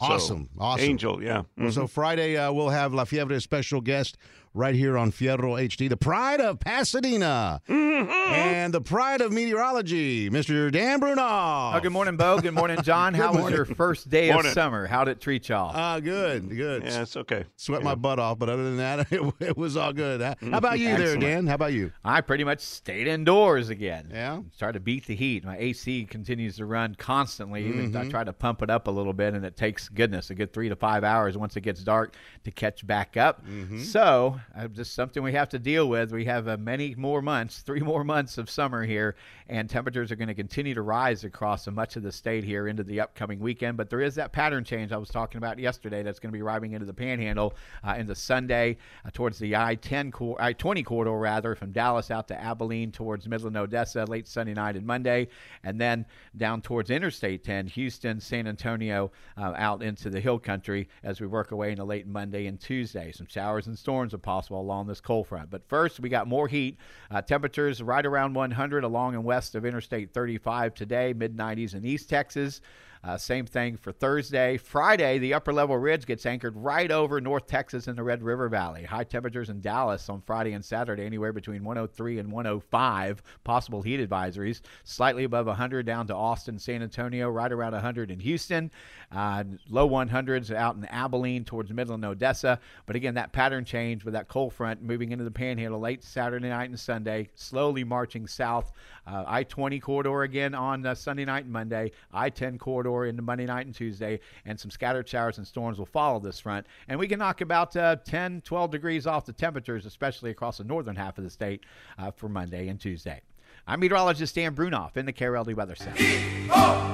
So, 0.00 0.06
Awesome, 0.06 0.48
awesome. 0.58 0.84
Angel, 0.84 1.22
yeah. 1.22 1.42
Mhm. 1.58 1.72
So 1.72 1.86
Friday 1.86 2.36
uh, 2.36 2.52
we'll 2.52 2.70
have 2.70 2.92
La 2.92 3.04
Fiebre 3.04 3.40
special 3.40 3.80
guest 3.80 4.16
right 4.54 4.74
here 4.76 4.96
on 4.96 5.10
Fierro 5.10 5.60
HD, 5.60 5.88
the 5.88 5.96
pride 5.96 6.40
of 6.40 6.60
Pasadena 6.60 7.60
and 7.68 8.72
the 8.72 8.80
pride 8.80 9.20
of 9.20 9.32
meteorology, 9.32 10.30
Mr. 10.30 10.70
Dan 10.70 11.00
Bruno. 11.00 11.22
Oh, 11.22 11.78
good 11.82 11.90
morning, 11.92 12.16
Bo. 12.16 12.38
Good 12.40 12.54
morning, 12.54 12.80
John. 12.82 13.14
How 13.24 13.32
was 13.34 13.52
your 13.52 13.64
first 13.64 14.08
day 14.08 14.30
Morning. 14.32 14.50
of 14.50 14.54
summer? 14.54 14.86
How 14.86 15.04
did 15.04 15.12
it 15.12 15.20
treat 15.20 15.48
y'all? 15.48 15.72
Ah, 15.74 15.98
good, 16.00 16.48
good. 16.48 16.84
yeah, 16.84 17.02
it's 17.02 17.16
okay. 17.16 17.44
Sweat 17.56 17.82
my 17.82 17.94
butt 17.96 18.18
off, 18.18 18.38
but 18.38 18.48
other 18.48 18.62
than 18.64 18.76
that, 18.76 19.06
it, 19.12 19.34
it 19.40 19.56
was 19.56 19.76
all 19.76 19.92
good. 19.92 20.20
How 20.20 20.34
how 20.40 20.58
about 20.58 20.78
you 20.78 20.96
there, 20.96 21.16
Dan? 21.16 21.46
How 21.46 21.54
about 21.56 21.72
you? 21.72 21.92
I 22.04 22.20
pretty 22.20 22.44
much 22.44 22.60
stayed 22.60 23.06
indoors 23.08 23.70
again. 23.70 24.08
Yeah? 24.12 24.40
Started 24.52 24.74
to 24.74 24.80
beat 24.80 25.06
the 25.06 25.16
heat. 25.16 25.44
My 25.44 25.56
AC 25.58 26.04
continues 26.04 26.56
to 26.56 26.66
run 26.66 26.94
constantly. 26.94 27.64
Even 27.66 27.84
Mm-hmm. 27.84 27.96
I 27.96 28.08
try 28.08 28.24
to 28.24 28.32
pump 28.32 28.62
it 28.62 28.70
up 28.70 28.86
a 28.86 28.90
little 28.90 29.12
bit, 29.12 29.34
and 29.34 29.44
it 29.44 29.56
takes 29.56 29.88
goodness 29.88 30.30
a 30.30 30.34
good 30.34 30.52
three 30.52 30.68
to 30.68 30.76
five 30.76 31.02
hours 31.04 31.36
once 31.36 31.56
it 31.56 31.60
gets 31.62 31.82
dark 31.82 32.14
to 32.44 32.50
catch 32.50 32.86
back 32.86 33.16
up. 33.16 33.44
Mm-hmm. 33.46 33.80
So 33.82 34.36
uh, 34.38 34.43
just 34.72 34.94
something 34.94 35.22
we 35.22 35.32
have 35.32 35.48
to 35.50 35.58
deal 35.58 35.88
with. 35.88 36.12
We 36.12 36.24
have 36.26 36.46
uh, 36.48 36.56
many 36.56 36.94
more 36.94 37.22
months, 37.22 37.60
three 37.60 37.80
more 37.80 38.04
months 38.04 38.38
of 38.38 38.48
summer 38.48 38.84
here, 38.84 39.16
and 39.48 39.68
temperatures 39.68 40.12
are 40.12 40.16
going 40.16 40.28
to 40.28 40.34
continue 40.34 40.74
to 40.74 40.82
rise 40.82 41.24
across 41.24 41.66
much 41.66 41.96
of 41.96 42.02
the 42.02 42.12
state 42.12 42.44
here 42.44 42.68
into 42.68 42.84
the 42.84 43.00
upcoming 43.00 43.40
weekend. 43.40 43.76
But 43.76 43.90
there 43.90 44.00
is 44.00 44.14
that 44.14 44.32
pattern 44.32 44.64
change 44.64 44.92
I 44.92 44.96
was 44.96 45.08
talking 45.08 45.38
about 45.38 45.58
yesterday 45.58 46.02
that's 46.02 46.18
going 46.18 46.30
to 46.30 46.36
be 46.36 46.42
arriving 46.42 46.72
into 46.72 46.86
the 46.86 46.94
Panhandle 46.94 47.54
uh, 47.82 47.96
into 47.98 48.14
Sunday 48.14 48.76
uh, 49.04 49.10
towards 49.12 49.38
the 49.38 49.56
I-10 49.56 50.12
cor- 50.12 50.40
I-20 50.40 50.84
corridor 50.84 51.18
rather 51.18 51.54
from 51.54 51.72
Dallas 51.72 52.10
out 52.10 52.28
to 52.28 52.40
Abilene 52.40 52.92
towards 52.92 53.26
Midland, 53.26 53.56
Odessa 53.56 54.04
late 54.04 54.28
Sunday 54.28 54.54
night 54.54 54.76
and 54.76 54.86
Monday, 54.86 55.28
and 55.64 55.80
then 55.80 56.06
down 56.36 56.62
towards 56.62 56.90
Interstate 56.90 57.44
10, 57.44 57.66
Houston, 57.68 58.20
San 58.20 58.46
Antonio, 58.46 59.10
uh, 59.36 59.54
out 59.56 59.82
into 59.82 60.10
the 60.10 60.20
Hill 60.20 60.38
Country 60.38 60.88
as 61.02 61.20
we 61.20 61.26
work 61.26 61.50
away 61.50 61.70
into 61.70 61.84
late 61.84 62.06
Monday 62.06 62.46
and 62.46 62.60
Tuesday. 62.60 63.10
Some 63.10 63.26
showers 63.26 63.66
and 63.66 63.78
storms 63.78 64.14
are 64.14 64.18
possible 64.18 64.33
along 64.50 64.86
this 64.86 65.00
cold 65.00 65.26
front. 65.26 65.50
But 65.50 65.68
first, 65.68 66.00
we 66.00 66.08
got 66.08 66.26
more 66.26 66.48
heat. 66.48 66.78
Uh, 67.10 67.22
temperatures 67.22 67.82
right 67.82 68.04
around 68.04 68.34
100 68.34 68.84
along 68.84 69.14
and 69.14 69.24
west 69.24 69.54
of 69.54 69.64
Interstate 69.64 70.12
35 70.12 70.74
today, 70.74 71.12
mid 71.12 71.36
90s 71.36 71.74
in 71.74 71.84
East 71.84 72.08
Texas. 72.08 72.60
Uh, 73.04 73.18
same 73.18 73.44
thing 73.44 73.76
for 73.76 73.92
Thursday. 73.92 74.56
Friday, 74.56 75.18
the 75.18 75.34
upper 75.34 75.52
level 75.52 75.76
ridge 75.76 76.06
gets 76.06 76.24
anchored 76.24 76.56
right 76.56 76.90
over 76.90 77.20
North 77.20 77.46
Texas 77.46 77.86
in 77.86 77.96
the 77.96 78.02
Red 78.02 78.22
River 78.22 78.48
Valley. 78.48 78.84
High 78.84 79.04
temperatures 79.04 79.50
in 79.50 79.60
Dallas 79.60 80.08
on 80.08 80.22
Friday 80.22 80.54
and 80.54 80.64
Saturday, 80.64 81.04
anywhere 81.04 81.34
between 81.34 81.64
103 81.64 82.18
and 82.18 82.32
105. 82.32 83.22
Possible 83.44 83.82
heat 83.82 84.00
advisories. 84.00 84.62
Slightly 84.84 85.24
above 85.24 85.46
100 85.46 85.84
down 85.84 86.06
to 86.06 86.14
Austin, 86.14 86.58
San 86.58 86.82
Antonio, 86.82 87.28
right 87.28 87.52
around 87.52 87.72
100 87.72 88.10
in 88.10 88.20
Houston. 88.20 88.70
Uh, 89.12 89.44
low 89.68 89.86
100s 89.86 90.54
out 90.54 90.76
in 90.76 90.86
Abilene 90.86 91.44
towards 91.44 91.70
Midland, 91.74 92.06
Odessa. 92.06 92.58
But 92.86 92.96
again, 92.96 93.14
that 93.14 93.32
pattern 93.32 93.66
change 93.66 94.06
with 94.06 94.14
that 94.14 94.28
cold 94.28 94.54
front 94.54 94.82
moving 94.82 95.12
into 95.12 95.24
the 95.24 95.30
panhandle 95.30 95.78
late 95.78 96.02
Saturday 96.02 96.48
night 96.48 96.70
and 96.70 96.80
Sunday, 96.80 97.28
slowly 97.34 97.84
marching 97.84 98.26
south. 98.26 98.72
Uh, 99.06 99.24
I 99.26 99.44
20 99.44 99.78
corridor 99.80 100.22
again 100.22 100.54
on 100.54 100.86
uh, 100.86 100.94
Sunday 100.94 101.26
night 101.26 101.44
and 101.44 101.52
Monday, 101.52 101.92
I 102.10 102.30
10 102.30 102.56
corridor 102.56 102.93
into 103.02 103.22
Monday 103.22 103.46
night 103.46 103.66
and 103.66 103.74
Tuesday, 103.74 104.20
and 104.44 104.58
some 104.58 104.70
scattered 104.70 105.08
showers 105.08 105.38
and 105.38 105.46
storms 105.46 105.78
will 105.78 105.86
follow 105.86 106.20
this 106.20 106.40
front. 106.40 106.66
And 106.88 106.98
we 106.98 107.08
can 107.08 107.18
knock 107.18 107.40
about 107.40 107.76
uh, 107.76 107.96
10, 108.04 108.42
12 108.42 108.70
degrees 108.70 109.06
off 109.06 109.26
the 109.26 109.32
temperatures, 109.32 109.86
especially 109.86 110.30
across 110.30 110.58
the 110.58 110.64
northern 110.64 110.96
half 110.96 111.18
of 111.18 111.24
the 111.24 111.30
state 111.30 111.64
uh, 111.98 112.10
for 112.10 112.28
Monday 112.28 112.68
and 112.68 112.80
Tuesday. 112.80 113.20
I'm 113.66 113.80
meteorologist 113.80 114.34
Dan 114.34 114.54
Brounoff 114.54 114.96
in 114.96 115.06
the 115.06 115.12
KRLD 115.12 115.54
Weather 115.54 115.74
Center. 115.74 116.04
All 116.50 116.84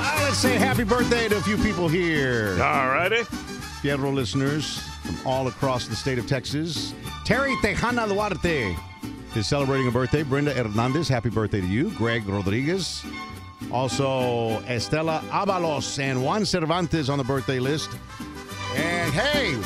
right, 0.00 0.20
let's 0.22 0.38
say 0.38 0.56
happy 0.56 0.84
birthday 0.84 1.28
to 1.28 1.36
a 1.36 1.40
few 1.40 1.56
people 1.56 1.88
here. 1.88 2.52
All 2.62 2.88
righty. 2.88 3.22
Fierro 3.82 4.12
listeners 4.14 4.78
from 5.02 5.26
all 5.26 5.48
across 5.48 5.86
the 5.88 5.96
state 5.96 6.18
of 6.18 6.26
Texas. 6.26 6.94
Terry 7.24 7.54
Tejana 7.56 8.06
Duarte 8.08 8.76
is 9.34 9.46
celebrating 9.46 9.88
a 9.88 9.90
birthday. 9.90 10.22
Brenda 10.22 10.52
Hernandez, 10.52 11.08
happy 11.08 11.30
birthday 11.30 11.60
to 11.60 11.66
you. 11.66 11.90
Greg 11.92 12.26
Rodriguez. 12.28 13.04
Also, 13.72 14.60
Estela 14.62 15.20
Avalos 15.30 15.98
and 15.98 16.24
Juan 16.24 16.44
Cervantes 16.44 17.08
on 17.08 17.18
the 17.18 17.24
birthday 17.24 17.58
list. 17.58 17.90
And 18.76 19.12
hey, 19.12 19.56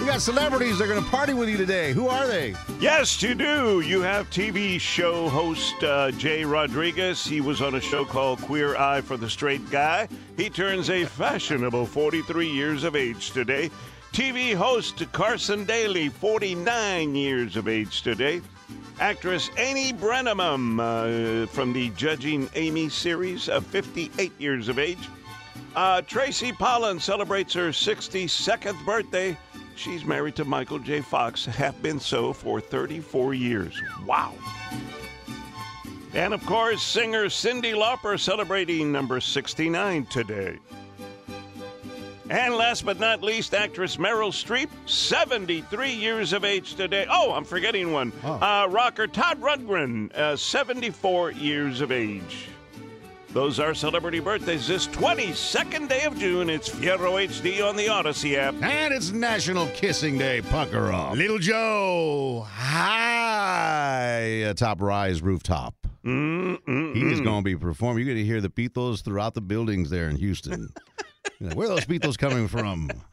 we 0.00 0.06
got 0.06 0.20
celebrities 0.20 0.78
that 0.78 0.84
are 0.84 0.88
going 0.88 1.02
to 1.02 1.10
party 1.10 1.34
with 1.34 1.48
you 1.48 1.56
today. 1.56 1.92
Who 1.92 2.08
are 2.08 2.26
they? 2.26 2.54
Yes, 2.80 3.22
you 3.22 3.34
do. 3.34 3.80
You 3.80 4.02
have 4.02 4.28
TV 4.30 4.80
show 4.80 5.28
host 5.28 5.82
uh, 5.84 6.10
Jay 6.12 6.44
Rodriguez. 6.44 7.24
He 7.24 7.40
was 7.40 7.62
on 7.62 7.76
a 7.76 7.80
show 7.80 8.04
called 8.04 8.40
Queer 8.42 8.76
Eye 8.76 9.00
for 9.00 9.16
the 9.16 9.30
Straight 9.30 9.68
Guy. 9.70 10.08
He 10.36 10.50
turns 10.50 10.90
a 10.90 11.04
fashionable 11.04 11.86
43 11.86 12.48
years 12.48 12.82
of 12.84 12.96
age 12.96 13.30
today. 13.30 13.70
TV 14.12 14.54
host 14.54 15.04
Carson 15.12 15.64
Daly, 15.64 16.08
49 16.08 17.14
years 17.14 17.56
of 17.56 17.68
age 17.68 18.02
today. 18.02 18.40
Actress 18.98 19.50
Amy 19.58 19.92
Brenneman 19.92 20.80
uh, 20.80 21.46
from 21.48 21.74
the 21.74 21.90
Judging 21.90 22.48
Amy 22.54 22.88
series, 22.88 23.48
uh, 23.48 23.60
58 23.60 24.32
years 24.40 24.68
of 24.68 24.78
age. 24.78 25.08
Uh, 25.74 26.00
Tracy 26.00 26.50
Pollan 26.52 26.98
celebrates 26.98 27.52
her 27.52 27.68
62nd 27.68 28.86
birthday. 28.86 29.36
She's 29.74 30.06
married 30.06 30.34
to 30.36 30.46
Michael 30.46 30.78
J. 30.78 31.02
Fox, 31.02 31.44
have 31.44 31.80
been 31.82 32.00
so 32.00 32.32
for 32.32 32.58
34 32.58 33.34
years. 33.34 33.78
Wow. 34.06 34.32
And 36.14 36.32
of 36.32 36.44
course, 36.46 36.82
singer 36.82 37.26
Cyndi 37.26 37.74
Lauper 37.74 38.18
celebrating 38.18 38.90
number 38.90 39.20
69 39.20 40.06
today. 40.06 40.58
And 42.28 42.54
last 42.54 42.84
but 42.84 42.98
not 42.98 43.22
least, 43.22 43.54
actress 43.54 43.98
Meryl 43.98 44.30
Streep, 44.30 44.68
73 44.86 45.92
years 45.92 46.32
of 46.32 46.44
age 46.44 46.74
today. 46.74 47.06
Oh, 47.08 47.32
I'm 47.32 47.44
forgetting 47.44 47.92
one. 47.92 48.12
Oh. 48.24 48.32
Uh, 48.34 48.66
rocker 48.68 49.06
Todd 49.06 49.40
Rundgren, 49.40 50.12
uh, 50.16 50.36
74 50.36 51.30
years 51.32 51.80
of 51.80 51.92
age. 51.92 52.48
Those 53.28 53.60
are 53.60 53.74
celebrity 53.74 54.18
birthdays 54.18 54.66
this 54.66 54.88
22nd 54.88 55.88
day 55.88 56.04
of 56.04 56.18
June. 56.18 56.50
It's 56.50 56.68
Fierro 56.68 57.22
HD 57.22 57.62
on 57.62 57.76
the 57.76 57.88
Odyssey 57.88 58.36
app. 58.36 58.54
And 58.62 58.92
it's 58.94 59.12
National 59.12 59.66
Kissing 59.68 60.18
Day. 60.18 60.40
Pucker 60.40 60.90
up. 60.90 61.14
Little 61.14 61.38
Joe, 61.38 62.46
high 62.48 64.20
atop 64.48 64.80
Rise 64.80 65.22
Rooftop. 65.22 65.74
Mm-mm-mm. 66.04 66.96
He 66.96 67.02
is 67.12 67.20
going 67.20 67.42
to 67.42 67.44
be 67.44 67.56
performing. 67.56 68.04
You're 68.04 68.14
going 68.14 68.24
to 68.24 68.28
hear 68.28 68.40
the 68.40 68.48
Beatles 68.48 69.04
throughout 69.04 69.34
the 69.34 69.40
buildings 69.42 69.90
there 69.90 70.08
in 70.08 70.16
Houston. 70.16 70.70
Where 71.38 71.66
are 71.66 71.74
those 71.74 71.84
Beatles 71.84 72.16
coming 72.16 72.48
from? 72.48 72.90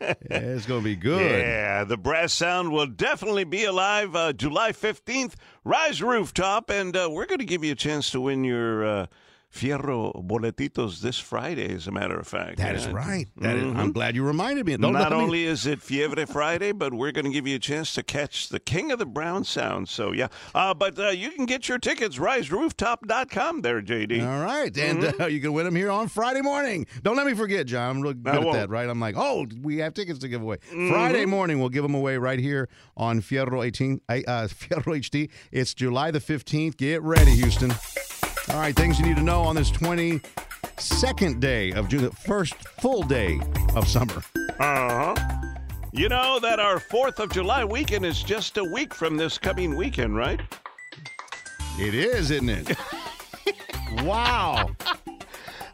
it's 0.00 0.66
going 0.66 0.80
to 0.80 0.84
be 0.84 0.96
good. 0.96 1.40
Yeah, 1.40 1.84
the 1.84 1.96
brass 1.96 2.32
sound 2.32 2.70
will 2.70 2.86
definitely 2.86 3.44
be 3.44 3.64
alive 3.64 4.14
uh, 4.14 4.32
July 4.32 4.72
15th. 4.72 5.34
Rise 5.64 6.02
Rooftop, 6.02 6.70
and 6.70 6.96
uh, 6.96 7.08
we're 7.10 7.26
going 7.26 7.40
to 7.40 7.44
give 7.44 7.64
you 7.64 7.72
a 7.72 7.76
chance 7.76 8.10
to 8.12 8.20
win 8.20 8.44
your 8.44 8.84
uh, 8.84 9.06
Fierro 9.52 10.12
boletitos 10.26 11.00
this 11.00 11.18
Friday, 11.18 11.74
as 11.74 11.86
a 11.86 11.90
matter 11.90 12.18
of 12.18 12.26
fact. 12.26 12.58
That 12.58 12.74
is 12.76 12.84
Yeah. 12.86 12.92
right. 12.92 13.26
That 13.38 13.56
is- 13.56 13.64
Mhm. 13.64 13.76
I'm 13.76 13.92
glad 13.92 14.14
you 14.14 14.22
reminded 14.22 14.66
me. 14.66 14.76
Don't 14.76 14.92
Not 14.92 15.10
me- 15.10 15.16
only 15.16 15.44
is 15.44 15.66
it 15.66 15.80
Fiebre 15.80 16.26
Friday, 16.28 16.72
but 16.72 16.92
we're 16.92 17.12
going 17.12 17.24
to 17.24 17.30
give 17.30 17.46
you 17.46 17.56
a 17.56 17.58
chance 17.58 17.94
to 17.94 18.02
catch 18.02 18.50
the 18.50 18.60
king 18.60 18.92
of 18.92 18.98
the 18.98 19.06
brown 19.06 19.44
sound. 19.44 19.88
So, 19.88 20.12
yeah. 20.12 20.28
Uh, 20.54 20.74
but 20.74 20.98
uh, 20.98 21.08
you 21.08 21.30
can 21.30 21.46
get 21.46 21.68
your 21.68 21.78
tickets, 21.78 22.18
riserooftop.com 22.18 23.62
there, 23.62 23.80
JD. 23.80 24.20
All 24.20 24.44
right, 24.44 24.76
and 24.76 25.02
Mm-hmm. 25.02 25.22
uh, 25.22 25.26
you 25.26 25.40
can 25.40 25.52
win 25.52 25.64
them 25.64 25.76
here 25.76 25.90
on 25.90 26.08
Friday 26.08 26.42
morning. 26.42 26.86
Don't 27.02 27.16
let 27.16 27.26
me 27.26 27.34
forget, 27.34 27.66
John. 27.66 27.96
I'm 27.96 28.02
real 28.02 28.12
good 28.14 28.34
at 28.34 28.52
that, 28.52 28.70
right? 28.70 28.88
I'm 28.88 29.00
like, 29.00 29.14
oh, 29.16 29.46
we 29.62 29.78
have 29.78 29.94
tickets 29.94 30.18
to 30.20 30.28
give 30.28 30.42
away. 30.42 30.56
Mm-hmm. 30.70 30.90
Friday 30.90 31.24
morning, 31.24 31.58
we'll 31.58 31.68
give 31.70 31.82
them 31.82 31.94
away 31.94 32.18
right 32.18 32.38
here 32.38 32.68
on 32.96 33.20
Fierro 33.22 33.64
18, 33.64 34.00
uh, 34.08 34.12
Fierro 34.48 34.96
HD. 34.96 35.30
It's 35.52 35.72
July 35.74 36.10
the 36.10 36.20
15th. 36.20 36.76
Get 36.76 37.02
ready, 37.02 37.32
Houston. 37.32 37.72
All 38.50 38.58
right, 38.60 38.74
things 38.74 38.98
you 38.98 39.04
need 39.06 39.16
to 39.16 39.22
know 39.22 39.42
on 39.42 39.54
this 39.54 39.70
22nd 39.70 41.38
day 41.40 41.72
of 41.72 41.88
June, 41.88 42.02
the 42.04 42.10
first 42.10 42.54
full 42.80 43.02
day 43.02 43.40
of 43.74 43.86
summer. 43.86 44.22
Uh 44.58 45.14
huh. 45.14 45.14
You 45.92 46.08
know 46.08 46.38
that 46.40 46.58
our 46.58 46.78
4th 46.78 47.18
of 47.18 47.30
July 47.32 47.64
weekend 47.64 48.04
is 48.06 48.22
just 48.22 48.56
a 48.56 48.64
week 48.64 48.94
from 48.94 49.16
this 49.16 49.36
coming 49.38 49.76
weekend, 49.76 50.16
right? 50.16 50.40
It 51.78 51.94
is, 51.94 52.30
isn't 52.30 52.48
it? 52.48 52.76
wow. 54.02 54.70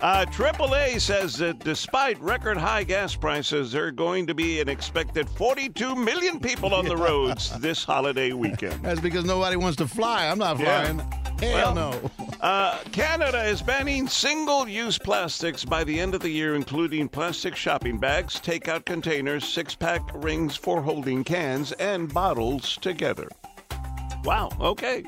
Uh, 0.00 0.26
AAA 0.26 1.00
says 1.00 1.36
that 1.38 1.58
despite 1.60 2.20
record 2.20 2.56
high 2.58 2.84
gas 2.84 3.14
prices, 3.14 3.72
there 3.72 3.86
are 3.86 3.90
going 3.92 4.26
to 4.26 4.34
be 4.34 4.60
an 4.60 4.68
expected 4.68 5.28
42 5.30 5.94
million 5.96 6.38
people 6.40 6.74
on 6.74 6.84
the 6.84 6.96
roads 6.96 7.56
this 7.60 7.84
holiday 7.84 8.32
weekend. 8.32 8.84
That's 8.84 9.00
because 9.00 9.24
nobody 9.24 9.56
wants 9.56 9.76
to 9.78 9.86
fly. 9.88 10.26
I'm 10.26 10.38
not 10.38 10.58
Yeah. 10.58 10.82
flying. 10.92 10.98
Hell 11.40 11.74
Well, 11.74 11.74
no. 11.74 12.23
Uh, 12.44 12.78
Canada 12.92 13.42
is 13.42 13.62
banning 13.62 14.06
single 14.06 14.68
use 14.68 14.98
plastics 14.98 15.64
by 15.64 15.82
the 15.82 15.98
end 15.98 16.14
of 16.14 16.20
the 16.20 16.28
year, 16.28 16.54
including 16.56 17.08
plastic 17.08 17.56
shopping 17.56 17.96
bags, 17.96 18.34
takeout 18.38 18.84
containers, 18.84 19.48
six 19.48 19.74
pack 19.74 20.02
rings 20.16 20.54
for 20.54 20.82
holding 20.82 21.24
cans, 21.24 21.72
and 21.72 22.12
bottles 22.12 22.76
together. 22.82 23.28
Wow, 24.24 24.50
okay. 24.60 25.04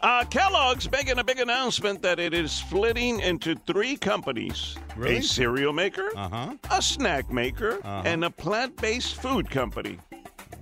Uh, 0.00 0.24
Kellogg's 0.30 0.90
making 0.90 1.18
a 1.18 1.24
big 1.24 1.38
announcement 1.38 2.00
that 2.00 2.18
it 2.18 2.32
is 2.32 2.50
splitting 2.50 3.20
into 3.20 3.54
three 3.66 3.94
companies 3.98 4.74
Really? 4.96 5.18
a 5.18 5.22
cereal 5.22 5.74
maker, 5.74 6.08
Uh-huh. 6.16 6.54
a 6.70 6.80
snack 6.80 7.30
maker, 7.30 7.74
Uh-huh. 7.84 8.02
and 8.06 8.24
a 8.24 8.30
plant 8.30 8.74
based 8.80 9.16
food 9.16 9.50
company. 9.50 9.98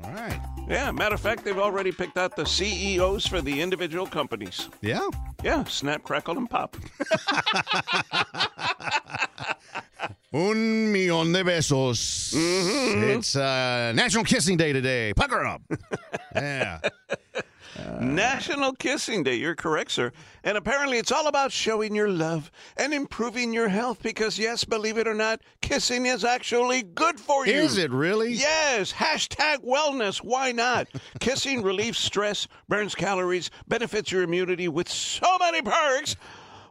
All 0.04 0.12
right. 0.12 0.40
Yeah, 0.68 0.90
matter 0.92 1.14
of 1.14 1.20
fact, 1.20 1.44
they've 1.44 1.58
already 1.58 1.92
picked 1.92 2.18
out 2.18 2.36
the 2.36 2.44
CEOs 2.44 3.26
for 3.26 3.40
the 3.40 3.60
individual 3.60 4.06
companies. 4.06 4.68
Yeah. 4.80 5.08
Yeah, 5.42 5.64
snap, 5.64 6.02
crackle, 6.04 6.36
and 6.36 6.48
pop. 6.48 6.76
Un 10.32 10.92
millón 10.92 11.32
de 11.32 11.42
besos. 11.42 12.34
It's 12.34 13.34
uh, 13.34 13.92
National 13.94 14.24
Kissing 14.24 14.56
Day 14.58 14.72
today. 14.72 15.14
Pucker 15.14 15.44
up. 15.44 15.62
yeah. 16.34 16.80
National 18.00 18.72
Kissing 18.72 19.22
Day. 19.22 19.36
You're 19.36 19.54
correct, 19.54 19.90
sir. 19.90 20.12
And 20.44 20.56
apparently, 20.56 20.98
it's 20.98 21.12
all 21.12 21.26
about 21.26 21.52
showing 21.52 21.94
your 21.94 22.08
love 22.08 22.50
and 22.76 22.94
improving 22.94 23.52
your 23.52 23.68
health 23.68 24.02
because, 24.02 24.38
yes, 24.38 24.64
believe 24.64 24.98
it 24.98 25.08
or 25.08 25.14
not, 25.14 25.40
kissing 25.60 26.06
is 26.06 26.24
actually 26.24 26.82
good 26.82 27.18
for 27.18 27.46
you. 27.46 27.54
Is 27.54 27.76
it 27.78 27.90
really? 27.90 28.32
Yes. 28.32 28.92
Hashtag 28.92 29.64
wellness. 29.64 30.18
Why 30.18 30.52
not? 30.52 30.88
Kissing 31.20 31.62
relieves 31.62 31.98
stress, 31.98 32.48
burns 32.68 32.94
calories, 32.94 33.50
benefits 33.66 34.12
your 34.12 34.22
immunity 34.22 34.68
with 34.68 34.88
so 34.88 35.38
many 35.38 35.62
perks. 35.62 36.16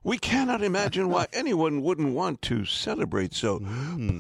We 0.07 0.17
cannot 0.17 0.63
imagine 0.63 1.09
why 1.09 1.27
anyone 1.33 1.81
wouldn't 1.81 2.13
want 2.13 2.41
to 2.43 2.63
celebrate. 2.63 3.33
So, 3.33 3.59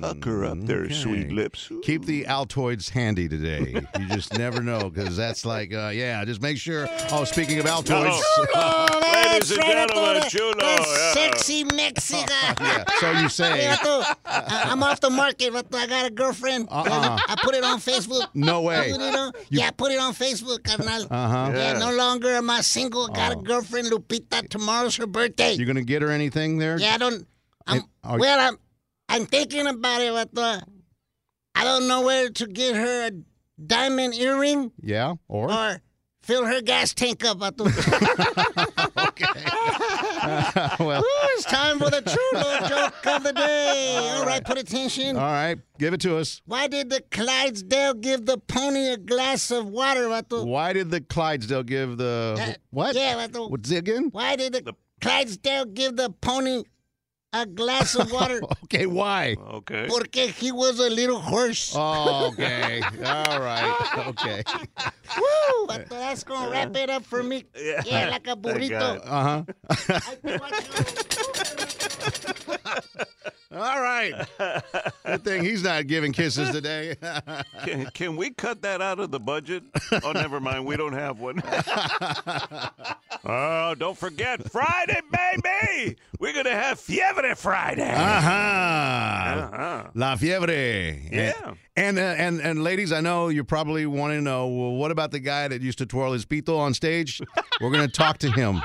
pucker 0.01 0.43
up 0.43 0.59
their 0.65 0.89
sweet 0.89 1.31
lips. 1.31 1.71
Keep 1.83 2.03
the 2.03 2.25
Altoids 2.25 2.89
handy 2.89 3.29
today. 3.29 3.81
You 3.97 4.07
just 4.09 4.37
never 4.37 4.61
know 4.61 4.89
because 4.89 5.15
that's 5.15 5.45
like, 5.45 5.73
uh, 5.73 5.87
yeah, 5.93 6.25
just 6.25 6.41
make 6.41 6.57
sure. 6.57 6.89
Oh, 7.09 7.23
speaking 7.23 7.59
of 7.59 7.65
Altoids. 7.65 8.19
Ladies 9.23 9.51
and 9.51 9.61
gentlemen, 9.61 10.23
chulo. 10.29 10.55
yeah. 10.59 11.13
Sexy 11.13 11.63
Mexica. 11.63 12.27
yeah, 12.59 12.83
so 12.99 13.11
you 13.11 13.17
Hey, 13.19 13.27
say. 13.29 13.67
vato, 13.71 14.03
I- 14.25 14.63
I'm 14.65 14.83
off 14.83 14.99
the 14.99 15.09
market, 15.09 15.53
vato. 15.53 15.73
I 15.77 15.87
got 15.87 16.05
a 16.05 16.09
girlfriend. 16.09 16.67
Uh-uh. 16.69 17.17
I 17.29 17.35
put 17.41 17.55
it 17.55 17.63
on 17.63 17.79
Facebook. 17.79 18.27
No 18.33 18.61
way. 18.61 18.91
Put 18.91 19.01
it 19.01 19.15
on- 19.15 19.31
yeah, 19.49 19.71
put 19.71 19.93
it 19.93 19.99
on 20.01 20.13
Facebook, 20.13 20.63
carnal. 20.65 21.07
Uh-huh. 21.09 21.51
Yeah, 21.55 21.77
no 21.79 21.93
longer 21.93 22.27
am 22.35 22.49
I 22.49 22.59
single. 22.59 23.07
Got 23.07 23.31
a 23.31 23.35
girlfriend, 23.37 23.87
Lupita. 23.89 24.49
Tomorrow's 24.49 24.97
her 24.97 25.07
birthday. 25.07 25.53
You're 25.53 25.65
going 25.65 25.76
to 25.79 25.85
get 25.85 26.01
her 26.01 26.09
anything 26.11 26.57
there? 26.57 26.77
yeah, 26.79 26.95
I 26.95 26.97
don't. 26.97 27.27
I'm, 27.65 27.77
And 27.77 27.83
are- 28.03 28.19
well, 28.19 28.39
I'm. 28.49 28.57
I'm 29.09 29.25
thinking 29.25 29.65
about 29.67 30.01
it, 30.01 30.11
vato. 30.11 30.61
I 31.55 31.63
don't 31.63 31.87
know 31.87 32.01
whether 32.01 32.29
to 32.29 32.47
get 32.47 32.75
her 32.75 33.07
a 33.07 33.11
diamond 33.65 34.13
earring 34.15 34.71
Yeah? 34.81 35.15
Or? 35.29 35.49
or 35.51 35.81
fill 36.21 36.45
her 36.45 36.61
gas 36.61 36.93
tank 36.93 37.23
up, 37.25 37.39
vato. 37.39 37.65
well, 40.79 41.01
Ooh, 41.01 41.27
it's 41.35 41.45
time 41.45 41.79
for 41.79 41.89
the 41.89 42.01
true 42.01 42.39
love 42.41 42.69
joke 42.69 43.07
of 43.15 43.23
the 43.23 43.33
day. 43.33 43.97
All 44.17 44.25
right, 44.25 44.43
put 44.43 44.57
attention. 44.57 45.15
all 45.15 45.23
right. 45.23 45.57
Give 45.79 45.93
it 45.93 46.01
to 46.01 46.17
us. 46.17 46.41
Why 46.45 46.67
did 46.67 46.89
the 46.89 47.01
Clydesdale 47.11 47.93
give 47.95 48.25
the 48.25 48.37
pony 48.37 48.89
a 48.89 48.97
glass 48.97 49.51
of 49.51 49.67
water, 49.67 50.07
vato? 50.07 50.45
Why 50.45 50.73
did 50.73 50.91
the 50.91 51.01
Clydesdale 51.01 51.63
give 51.63 51.97
the. 51.97 52.35
Uh, 52.39 52.53
what? 52.71 52.95
Yeah, 52.95 53.25
vato. 53.27 53.49
What's 53.49 53.71
it 53.71 53.77
again? 53.77 54.09
Why 54.11 54.35
did 54.35 54.53
the, 54.53 54.75
Clydesdale 55.01 55.65
give 55.65 55.95
the 55.95 56.09
pony 56.09 56.63
a 57.33 57.45
glass 57.45 57.95
of 57.95 58.11
water? 58.11 58.41
Okay, 58.67 58.85
why? 58.85 59.35
Okay. 59.63 59.87
Porque 59.87 60.27
he 60.27 60.51
was 60.51 60.79
a 60.79 60.89
little 60.89 61.19
horse. 61.19 61.71
Oh, 61.73 62.27
okay. 62.33 62.81
All 63.05 63.39
right. 63.39 63.71
Okay. 64.11 64.43
Woo! 65.17 65.67
Vato, 65.67 65.87
that's 65.89 66.23
gonna 66.25 66.51
wrap 66.51 66.75
it 66.75 66.89
up 66.89 67.05
for 67.05 67.23
me. 67.23 67.45
Yeah, 67.55 68.09
like 68.11 68.27
a 68.27 68.35
burrito. 68.35 68.99
Uh 69.05 69.43
huh. 69.79 71.53
You. 72.47 72.55
All 73.57 73.81
right. 73.81 74.13
Good 75.05 75.23
thing 75.23 75.43
he's 75.43 75.63
not 75.63 75.87
giving 75.87 76.11
kisses 76.11 76.49
today. 76.51 76.95
Can, 77.63 77.85
can 77.87 78.15
we 78.15 78.29
cut 78.29 78.61
that 78.61 78.81
out 78.81 78.99
of 78.99 79.09
the 79.09 79.19
budget? 79.19 79.63
Oh, 80.03 80.11
never 80.11 80.39
mind. 80.39 80.65
We 80.65 80.77
don't 80.77 80.93
have 80.93 81.19
one. 81.19 81.41
oh, 83.25 83.75
don't 83.75 83.97
forget 83.97 84.49
Friday, 84.51 85.01
baby. 85.11 85.97
We're 86.19 86.33
gonna 86.33 86.51
have 86.51 86.79
Fiebre 86.79 87.35
Friday. 87.35 87.89
Uh-huh. 87.89 88.29
Uh-huh. 88.29 89.89
La 89.95 90.15
fiebre. 90.15 91.09
Yeah. 91.11 91.53
And, 91.75 91.97
uh, 91.97 92.01
and 92.01 92.41
and 92.41 92.63
ladies, 92.63 92.91
I 92.91 93.01
know 93.01 93.29
you're 93.29 93.43
probably 93.43 93.85
wanting 93.85 94.19
to 94.19 94.23
know, 94.23 94.47
well, 94.47 94.71
what 94.71 94.91
about 94.91 95.11
the 95.11 95.19
guy 95.19 95.47
that 95.47 95.61
used 95.61 95.77
to 95.79 95.85
twirl 95.85 96.13
his 96.13 96.25
pito 96.25 96.57
on 96.57 96.73
stage? 96.73 97.21
We're 97.61 97.71
going 97.71 97.85
to 97.85 97.91
talk 97.91 98.17
to 98.19 98.31
him 98.31 98.61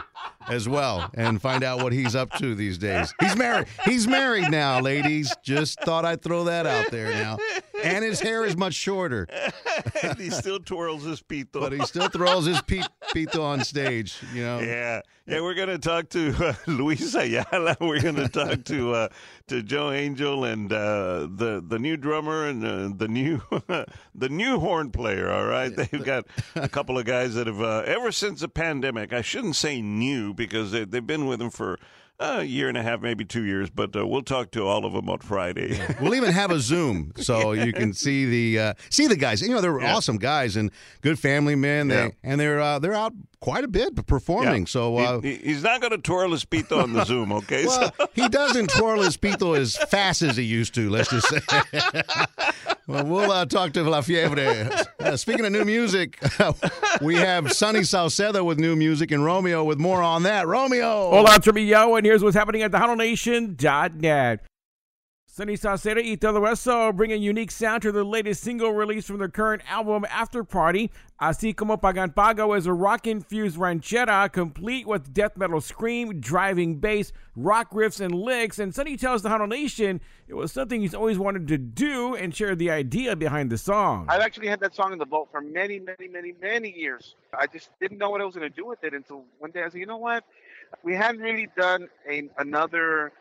as 0.49 0.69
well 0.69 1.11
and 1.15 1.41
find 1.41 1.63
out 1.65 1.83
what 1.83 1.93
he's 1.93 2.15
up 2.15 2.31
to 2.39 2.55
these 2.55 2.79
days. 2.79 3.13
He's 3.21 3.37
married. 3.37 3.67
He's 3.85 4.07
married 4.07 4.51
now, 4.51 4.81
ladies. 4.81 5.35
Just 5.43 5.81
thought 5.81 6.05
I'd 6.05 6.23
throw 6.23 6.45
that 6.45 6.67
out 6.67 6.91
there 6.91 7.11
now. 7.11 7.39
And 7.83 8.05
his 8.05 8.21
hair 8.21 8.45
is 8.45 8.57
much 8.57 8.75
shorter, 8.75 9.27
and 10.05 10.17
he 10.17 10.31
still 10.31 10.61
twirls 10.61 11.03
his 11.03 11.21
pito. 11.21 11.61
but 11.61 11.73
he 11.73 11.81
still 11.81 12.09
throws 12.09 12.47
his 12.47 12.63
pi- 12.63 12.87
pito 13.13 13.43
on 13.43 13.65
stage, 13.65 14.19
you 14.33 14.43
know. 14.43 14.61
Yeah, 14.61 15.01
yeah, 15.27 15.41
we're 15.41 15.55
gonna 15.55 15.79
talk 15.79 16.09
to 16.11 16.33
uh, 16.39 16.55
Luis 16.71 17.13
Ayala. 17.17 17.77
We're 17.81 18.01
gonna 18.01 18.29
talk 18.29 18.63
to 18.67 18.93
uh, 18.95 19.09
to 19.49 19.63
Joe 19.65 19.91
Angel 19.91 20.45
and 20.45 20.73
uh, 20.73 21.27
the 21.35 21.61
the 21.67 21.79
new 21.81 21.97
drummer 21.97 22.47
and 22.47 22.65
uh, 22.65 22.91
the 22.97 23.09
new 23.09 23.41
the 24.15 24.29
new 24.29 24.61
horn 24.61 24.93
player. 24.93 25.29
All 25.29 25.47
right, 25.47 25.75
they've 25.75 26.05
got 26.05 26.27
a 26.55 26.69
couple 26.69 26.99
of 26.99 27.05
guys 27.05 27.35
that 27.35 27.49
have 27.49 27.61
uh, 27.61 27.83
ever 27.85 28.13
since 28.13 28.43
the 28.43 28.49
pandemic. 28.49 29.13
I 29.13 29.23
shouldn't 29.23 29.57
say 29.57 29.83
new 29.83 30.32
because 30.33 30.71
they, 30.73 30.85
they've 30.85 31.07
been 31.07 31.27
with 31.27 31.41
him 31.41 31.51
for. 31.51 31.79
a 32.21 32.45
year 32.45 32.69
and 32.69 32.77
a 32.79 32.83
half, 32.83 33.01
maybe 33.01 33.25
two 33.25 33.43
years, 33.43 33.69
but 33.69 33.97
uh, 33.97 34.07
we'll 34.07 34.23
talk 34.23 34.53
to 34.53 34.65
all 34.65 34.85
of 34.85 34.93
them 34.93 35.09
on 35.09 35.19
Friday. 35.19 35.77
We'll 36.01 36.15
even 36.15 36.31
have 36.31 36.53
a 36.53 36.61
Zoom 36.61 37.11
so 37.17 37.51
you 37.67 37.73
can 37.73 37.93
see 37.93 38.27
the 38.27 38.59
uh, 38.63 38.75
see 38.91 39.09
the 39.09 39.17
guys. 39.17 39.43
You 39.43 39.49
know, 39.49 39.61
they're 39.61 39.81
Yeah. 39.81 39.97
awesome 39.97 40.19
guys 40.19 40.55
and 40.55 40.71
good 41.01 41.19
family 41.19 41.57
men. 41.57 41.89
They 41.89 41.97
Yeah. 41.97 42.11
and 42.23 42.39
they're 42.41 42.61
uh, 42.61 42.79
they're 42.79 42.95
out 42.95 43.13
quite 43.43 43.65
a 43.65 43.69
bit 43.69 44.07
performing. 44.07 44.67
So 44.67 44.97
uh, 44.97 45.21
He- 45.21 45.35
he- 45.37 45.43
he's 45.53 45.63
not 45.63 45.81
going 45.83 45.91
to 45.91 45.99
twirl 45.99 46.31
his 46.31 46.45
pito 46.47 46.83
on 46.83 46.93
the 46.95 47.05
Zoom, 47.05 47.31
okay? 47.41 47.65
So- 47.65 47.91
well, 47.99 48.09
he 48.15 48.29
doesn't 48.29 48.71
twirl 48.79 49.03
his 49.03 49.17
pito 49.19 49.59
as 49.59 49.77
fast 49.77 50.23
as 50.23 50.37
he 50.39 50.45
used 50.45 50.75
to. 50.77 50.89
Let's 50.89 51.11
just 51.11 51.29
say. 51.29 51.41
well, 52.87 53.05
we'll 53.05 53.31
uh, 53.31 53.45
talk 53.45 53.73
to 53.75 53.83
La 53.83 54.01
Fiebre. 54.01 54.87
Uh, 55.01 55.17
speaking 55.17 55.45
of 55.45 55.53
new 55.53 55.65
music, 55.65 56.19
we 57.03 57.17
have 57.17 57.53
Sunny 57.53 57.81
Sauceda 57.81 58.45
with 58.45 58.59
new 58.59 58.77
music 58.77 59.11
and 59.11 59.25
Romeo 59.25 59.65
with 59.65 59.79
more 59.79 60.01
on 60.03 60.23
that. 60.23 60.47
Romeo. 60.47 61.11
Hola, 61.11 61.39
Trujillo, 61.41 61.97
and 61.97 62.07
here's 62.07 62.23
what's 62.23 62.37
happening 62.37 62.63
at 62.63 62.71
tejanonation.net. 62.71 64.41
Sunny 65.35 65.55
Sauceda 65.55 66.05
y 66.05 66.15
Todo 66.17 66.45
Eso 66.45 66.93
bring 66.93 67.11
a 67.11 67.17
unique 67.17 67.51
sound 67.51 67.81
to 67.81 67.91
the 67.91 68.05
latest 68.05 68.43
single 68.43 68.75
release 68.75 69.07
from 69.07 69.17
their 69.17 69.31
current 69.31 69.63
album, 69.67 70.05
After 70.11 70.45
Party. 70.45 70.91
Así 71.19 71.57
como 71.57 71.79
Pagan 71.79 72.11
Pago 72.11 72.53
is 72.53 72.67
a 72.67 72.73
rock-infused 72.75 73.57
ranchera, 73.57 74.31
complete 74.31 74.87
with 74.87 75.15
death 75.15 75.39
metal 75.39 75.63
scream, 75.63 76.21
driving 76.21 76.81
bass, 76.81 77.15
rock 77.35 77.71
riffs, 77.71 77.99
and 77.99 78.15
licks. 78.15 78.59
And 78.59 78.75
Sunny 78.75 78.99
tells 78.99 79.23
Tejano 79.23 79.49
Nation 79.49 80.03
it 80.29 80.35
was 80.35 80.53
something 80.53 80.83
he's 80.83 80.95
always 80.95 81.19
wanted 81.19 81.49
to 81.49 81.57
do 81.57 82.15
and 82.15 82.37
shared 82.37 82.59
the 82.59 82.71
idea 82.71 83.17
behind 83.17 83.49
the 83.49 83.57
song. 83.57 84.05
I've 84.11 84.21
actually 84.21 84.49
had 84.49 84.61
that 84.61 84.75
song 84.75 84.93
in 84.93 84.99
the 84.99 85.07
vault 85.07 85.31
for 85.33 85.41
many, 85.41 85.79
many, 85.79 86.09
many, 86.09 86.35
many 86.43 86.71
years. 86.71 87.15
I 87.33 87.47
just 87.47 87.71
didn't 87.81 87.97
know 87.97 88.11
what 88.11 88.21
I 88.21 88.27
was 88.27 88.37
going 88.37 88.51
to 88.51 88.55
do 88.55 88.67
with 88.67 88.85
it 88.85 88.93
until 88.93 89.25
one 89.39 89.51
day 89.51 89.63
I 89.63 89.71
said, 89.71 89.81
you 89.81 89.87
know 89.87 89.97
what? 89.97 90.25
We 90.83 90.95
hadn't 90.95 91.23
really 91.23 91.49
done 91.57 91.89
a, 92.07 92.29
another 92.37 93.13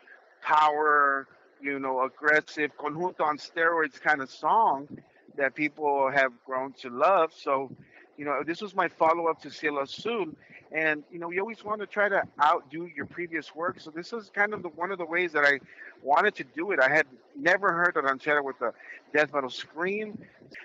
power, 0.42 1.26
you 1.62 1.78
know, 1.78 2.04
aggressive, 2.04 2.76
conjunto 2.76 3.20
on 3.20 3.38
steroids 3.38 4.00
kind 4.00 4.20
of 4.20 4.30
song 4.30 4.88
that 5.36 5.54
people 5.54 6.10
have 6.10 6.32
grown 6.44 6.72
to 6.72 6.90
love. 6.90 7.32
So, 7.34 7.70
you 8.16 8.24
know, 8.24 8.42
this 8.44 8.60
was 8.60 8.74
my 8.74 8.88
follow 8.88 9.28
up 9.28 9.40
to 9.42 9.50
Cielo 9.50 9.82
Azul. 9.82 10.26
And, 10.72 11.04
you 11.10 11.18
know, 11.18 11.30
you 11.30 11.40
always 11.40 11.62
want 11.64 11.80
to 11.80 11.86
try 11.86 12.08
to 12.08 12.22
outdo 12.42 12.88
your 12.94 13.06
previous 13.06 13.54
work. 13.54 13.78
So 13.80 13.90
this 13.90 14.12
is 14.12 14.30
kind 14.34 14.54
of 14.54 14.62
the, 14.62 14.70
one 14.70 14.90
of 14.90 14.98
the 14.98 15.04
ways 15.04 15.32
that 15.32 15.44
I 15.44 15.60
wanted 16.02 16.34
to 16.36 16.44
do 16.44 16.72
it. 16.72 16.80
I 16.80 16.88
had 16.88 17.06
never 17.36 17.72
heard 17.72 17.96
a 17.96 18.00
ranchera 18.00 18.42
with 18.42 18.60
a 18.62 18.72
death 19.14 19.32
metal 19.34 19.50
scream. 19.50 20.18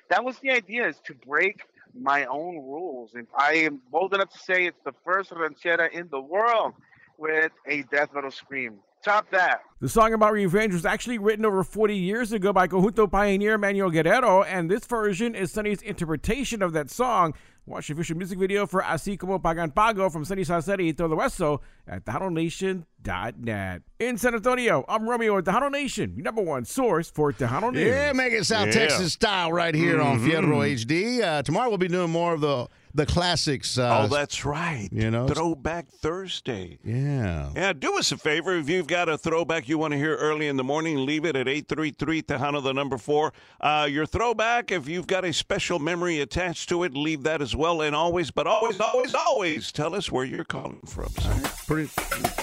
That 0.10 0.24
was 0.24 0.40
the 0.40 0.52
idea, 0.52 0.88
is 0.88 1.00
to 1.06 1.14
break 1.14 1.62
my 1.94 2.26
own 2.26 2.56
rules. 2.56 3.12
And 3.16 3.28
I 3.38 3.54
am 3.54 3.82
bold 3.92 4.14
enough 4.14 4.32
to 4.32 4.40
say 4.40 4.66
it's 4.66 4.80
the 4.86 4.94
first 5.04 5.32
ranchera 5.32 5.92
in 5.92 6.08
the 6.10 6.22
world 6.22 6.74
with 7.18 7.52
a 7.66 7.84
death 7.84 8.14
metal 8.14 8.32
scream. 8.32 8.80
Top 9.08 9.30
that. 9.32 9.62
The 9.80 9.88
song 9.88 10.14
about 10.14 10.34
revenge 10.34 10.74
was 10.74 10.86
actually 10.86 11.18
written 11.18 11.46
over 11.46 11.64
40 11.64 11.96
years 11.96 12.34
ago 12.34 12.52
by 12.52 12.68
Conjunto 12.68 13.10
pioneer 13.10 13.58
Manuel 13.58 13.90
Guerrero, 13.90 14.44
and 14.44 14.70
this 14.70 14.86
version 14.86 15.34
is 15.34 15.50
Sunny's 15.50 15.82
interpretation 15.82 16.62
of 16.62 16.74
that 16.74 16.90
song. 16.90 17.34
Watch 17.66 17.88
the 17.88 17.94
official 17.94 18.18
music 18.18 18.38
video 18.38 18.68
for 18.68 18.82
Así 18.82 19.18
Como 19.18 19.40
Pagan 19.40 19.72
Pago 19.72 20.10
from 20.10 20.26
Sunny 20.26 20.44
Sauceda 20.44 20.86
y 20.86 20.92
Todo 20.92 21.18
Eso 21.22 21.62
at 21.88 22.04
tejanonation.net. 22.04 23.82
In 24.00 24.18
San 24.18 24.36
Antonio, 24.36 24.84
I'm 24.90 25.08
Romeo 25.08 25.36
with 25.36 25.46
Tejano 25.46 25.72
Nation, 25.72 26.16
your 26.16 26.24
number 26.24 26.42
one 26.42 26.66
source 26.66 27.10
for 27.10 27.32
Tejano 27.32 27.72
News. 27.72 27.86
Yeah, 27.88 28.12
make 28.14 28.34
it 28.34 28.46
South 28.46 28.68
Yeah. 28.68 28.74
Texas 28.74 29.14
style 29.14 29.54
right 29.54 29.74
here 29.76 30.02
on 30.02 30.20
Fierro 30.20 30.68
HD. 30.70 31.22
Uh, 31.22 31.42
tomorrow 31.44 31.70
we'll 31.70 31.78
be 31.78 31.88
doing 31.88 32.10
more 32.10 32.34
of 32.34 32.42
the 32.42 32.68
the 32.98 33.06
classics. 33.06 33.78
Uh, 33.78 34.02
oh, 34.04 34.08
that's 34.14 34.44
right. 34.44 34.90
you 34.92 35.10
know, 35.10 35.28
Throwback 35.28 35.88
Thursday. 35.88 36.80
yeah. 36.84 37.50
Yeah, 37.56 37.72
do 37.74 37.98
us 37.98 38.12
a 38.12 38.18
favor. 38.18 38.56
If 38.58 38.68
you've 38.70 38.88
got 38.88 39.08
a 39.08 39.18
throwback 39.18 39.70
you 39.70 39.78
want 39.78 39.94
to 39.94 39.98
hear 39.98 40.16
early 40.16 40.48
in 40.48 40.58
the 40.58 40.64
morning, 40.64 41.06
leave 41.06 41.24
it 41.24 41.36
at 41.36 41.48
833 41.48 42.24
Tejano, 42.24 42.62
the 42.62 42.74
number 42.74 42.98
four. 42.98 43.32
Uh, 43.62 43.88
your 43.90 44.06
throwback, 44.06 44.72
if 44.72 44.90
you've 44.90 45.08
got 45.08 45.24
a 45.24 45.32
special 45.32 45.80
memory 45.80 46.22
attached 46.22 46.70
to 46.70 46.84
it, 46.84 46.94
leave 46.96 47.24
that 47.24 47.42
as 47.42 47.56
well. 47.56 47.82
And 47.82 47.96
always, 47.96 48.32
but 48.32 48.48
always, 48.48 48.80
always, 48.80 49.14
always 49.16 49.72
tell 49.72 49.94
us 49.96 50.12
where 50.12 50.26
you're 50.26 50.44
calling 50.44 50.80
from. 50.88 51.10
So 51.10 51.30
Pretty 51.68 51.90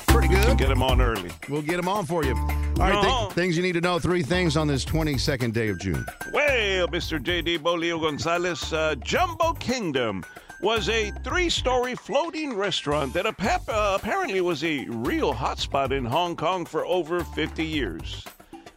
pretty 0.07 0.29
good. 0.29 0.57
get 0.59 0.69
them 0.69 0.83
on 0.83 1.01
early. 1.01 1.31
We'll 1.49 1.63
get 1.63 1.77
them 1.79 1.89
on 1.89 2.07
for 2.07 2.25
you. 2.25 2.35
All 2.37 2.75
right, 2.79 2.95
Uh-huh. 2.95 3.29
things 3.31 3.57
you 3.57 3.63
need 3.63 3.73
to 3.73 3.81
know. 3.81 3.99
Three 3.99 4.23
things 4.23 4.57
on 4.57 4.69
this 4.69 4.85
22nd 4.85 5.53
day 5.53 5.69
of 5.69 5.81
June. 5.81 6.05
Well, 6.33 6.87
Mr. 6.89 7.21
J.D. 7.21 7.57
Bo 7.59 7.75
Leo 7.75 7.99
Gonzalez, 7.99 8.73
uh, 8.73 8.95
Jumbo 8.97 9.53
Kingdom 9.55 10.25
was 10.61 10.89
a 10.89 11.11
three 11.23 11.51
story 11.51 11.95
floating 11.95 12.55
restaurant 12.55 13.13
that 13.15 13.27
appa- 13.27 13.61
uh, 13.69 13.99
apparently 14.01 14.41
was 14.41 14.65
a 14.65 14.85
real 14.89 15.35
hotspot 15.35 15.93
in 15.93 16.05
Hong 16.05 16.37
Kong 16.37 16.65
for 16.65 16.87
over 16.87 17.23
50 17.23 17.65
years. 17.65 18.25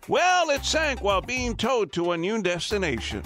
Well, 0.08 0.50
it 0.50 0.64
sank 0.64 1.02
while 1.02 1.22
being 1.22 1.56
towed 1.56 1.92
to 1.94 2.12
a 2.12 2.18
new 2.18 2.42
destination. 2.42 3.24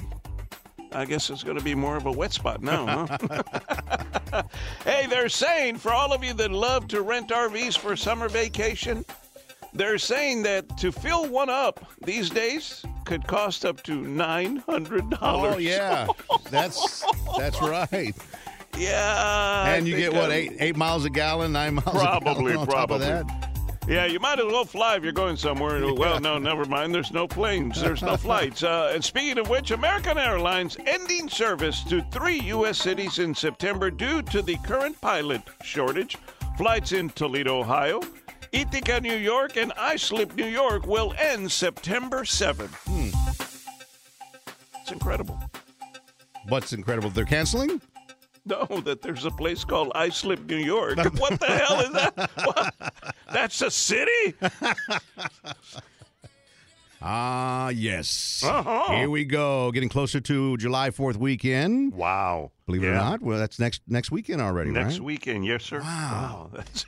I 0.93 1.05
guess 1.05 1.29
it's 1.29 1.43
going 1.43 1.57
to 1.57 1.63
be 1.63 1.75
more 1.75 1.95
of 1.95 2.05
a 2.05 2.11
wet 2.11 2.33
spot 2.33 2.61
now, 2.61 3.07
huh? 3.07 4.43
hey, 4.83 5.07
they're 5.07 5.29
saying 5.29 5.77
for 5.77 5.93
all 5.93 6.11
of 6.11 6.23
you 6.23 6.33
that 6.33 6.51
love 6.51 6.87
to 6.89 7.01
rent 7.01 7.29
RVs 7.29 7.77
for 7.77 7.95
summer 7.95 8.27
vacation, 8.27 9.05
they're 9.73 9.97
saying 9.97 10.43
that 10.43 10.77
to 10.79 10.91
fill 10.91 11.29
one 11.29 11.49
up 11.49 11.85
these 12.03 12.29
days 12.29 12.83
could 13.05 13.25
cost 13.27 13.65
up 13.65 13.81
to 13.83 13.95
nine 14.01 14.57
hundred 14.57 15.09
dollars. 15.09 15.55
Oh 15.55 15.57
yeah, 15.59 16.07
that's 16.49 17.03
that's 17.37 17.61
right. 17.61 18.15
yeah. 18.77 19.63
I 19.65 19.75
And 19.75 19.87
you 19.87 19.97
get 19.97 20.13
what 20.13 20.23
I'm- 20.23 20.31
eight 20.31 20.53
eight 20.59 20.75
miles 20.75 21.05
a 21.05 21.09
gallon, 21.09 21.51
nine 21.53 21.75
miles 21.75 21.89
Probably, 21.91 22.53
a 22.53 22.55
gallon 22.55 22.57
on 22.57 22.67
top 22.67 22.91
of 22.91 23.01
probably. 23.01 23.05
that. 23.07 23.47
Yeah, 23.87 24.05
you 24.05 24.19
might 24.19 24.37
as 24.39 24.45
well 24.45 24.63
fly 24.63 24.95
if 24.95 25.03
you're 25.03 25.11
going 25.11 25.35
somewhere. 25.35 25.81
Well, 25.95 26.19
no, 26.19 26.37
never 26.37 26.65
mind. 26.65 26.93
There's 26.93 27.11
no 27.11 27.27
planes. 27.27 27.81
There's 27.81 28.03
no 28.03 28.15
flights. 28.27 28.61
Uh, 28.63 28.91
and 28.93 29.03
speaking 29.03 29.39
of 29.39 29.49
which, 29.49 29.71
American 29.71 30.19
Airlines 30.19 30.77
ending 30.85 31.27
service 31.27 31.83
to 31.85 32.01
three 32.11 32.39
U.S. 32.41 32.77
cities 32.77 33.17
in 33.19 33.33
September 33.33 33.89
due 33.89 34.21
to 34.23 34.43
the 34.43 34.55
current 34.57 35.01
pilot 35.01 35.41
shortage. 35.63 36.15
Flights 36.57 36.91
in 36.91 37.09
Toledo, 37.09 37.59
Ohio, 37.61 38.01
Ithaca, 38.51 38.99
New 38.99 39.15
York, 39.15 39.55
and 39.57 39.71
Islip, 39.77 40.35
New 40.35 40.45
York 40.47 40.85
will 40.85 41.13
end 41.17 41.51
September 41.51 42.23
7th. 42.23 42.75
It's 44.81 44.91
incredible. 44.91 45.39
What's 46.47 46.73
incredible? 46.73 47.09
They're 47.09 47.25
canceling. 47.25 47.81
No, 48.45 48.65
that 48.85 49.01
there's 49.01 49.25
a 49.25 49.31
place 49.31 49.63
called 49.63 49.91
Islip, 49.95 50.41
New 50.47 50.57
York. 50.57 50.97
What 51.17 51.39
the 51.39 51.45
hell 51.45 51.79
is 51.79 51.91
that? 51.93 52.31
What? 52.43 52.73
That's 53.31 53.61
a 53.61 53.71
city? 53.71 54.33
Ah, 57.03 57.69
yes. 57.69 58.43
Uh-huh. 58.45 58.95
Here 58.95 59.09
we 59.09 59.25
go. 59.25 59.71
Getting 59.71 59.89
closer 59.89 60.19
to 60.21 60.55
July 60.57 60.91
Fourth 60.91 61.17
weekend. 61.17 61.93
Wow. 61.95 62.51
Believe 62.67 62.83
it 62.83 62.89
or 62.89 62.93
not, 62.93 63.23
well, 63.23 63.39
that's 63.39 63.57
next 63.59 63.81
next 63.87 64.11
weekend 64.11 64.39
already, 64.39 64.69
Next 64.69 64.93
right? 64.93 65.01
weekend, 65.01 65.43
yes, 65.43 65.63
sir. 65.63 65.79
Wow. 65.81 66.51
That's... 66.53 66.85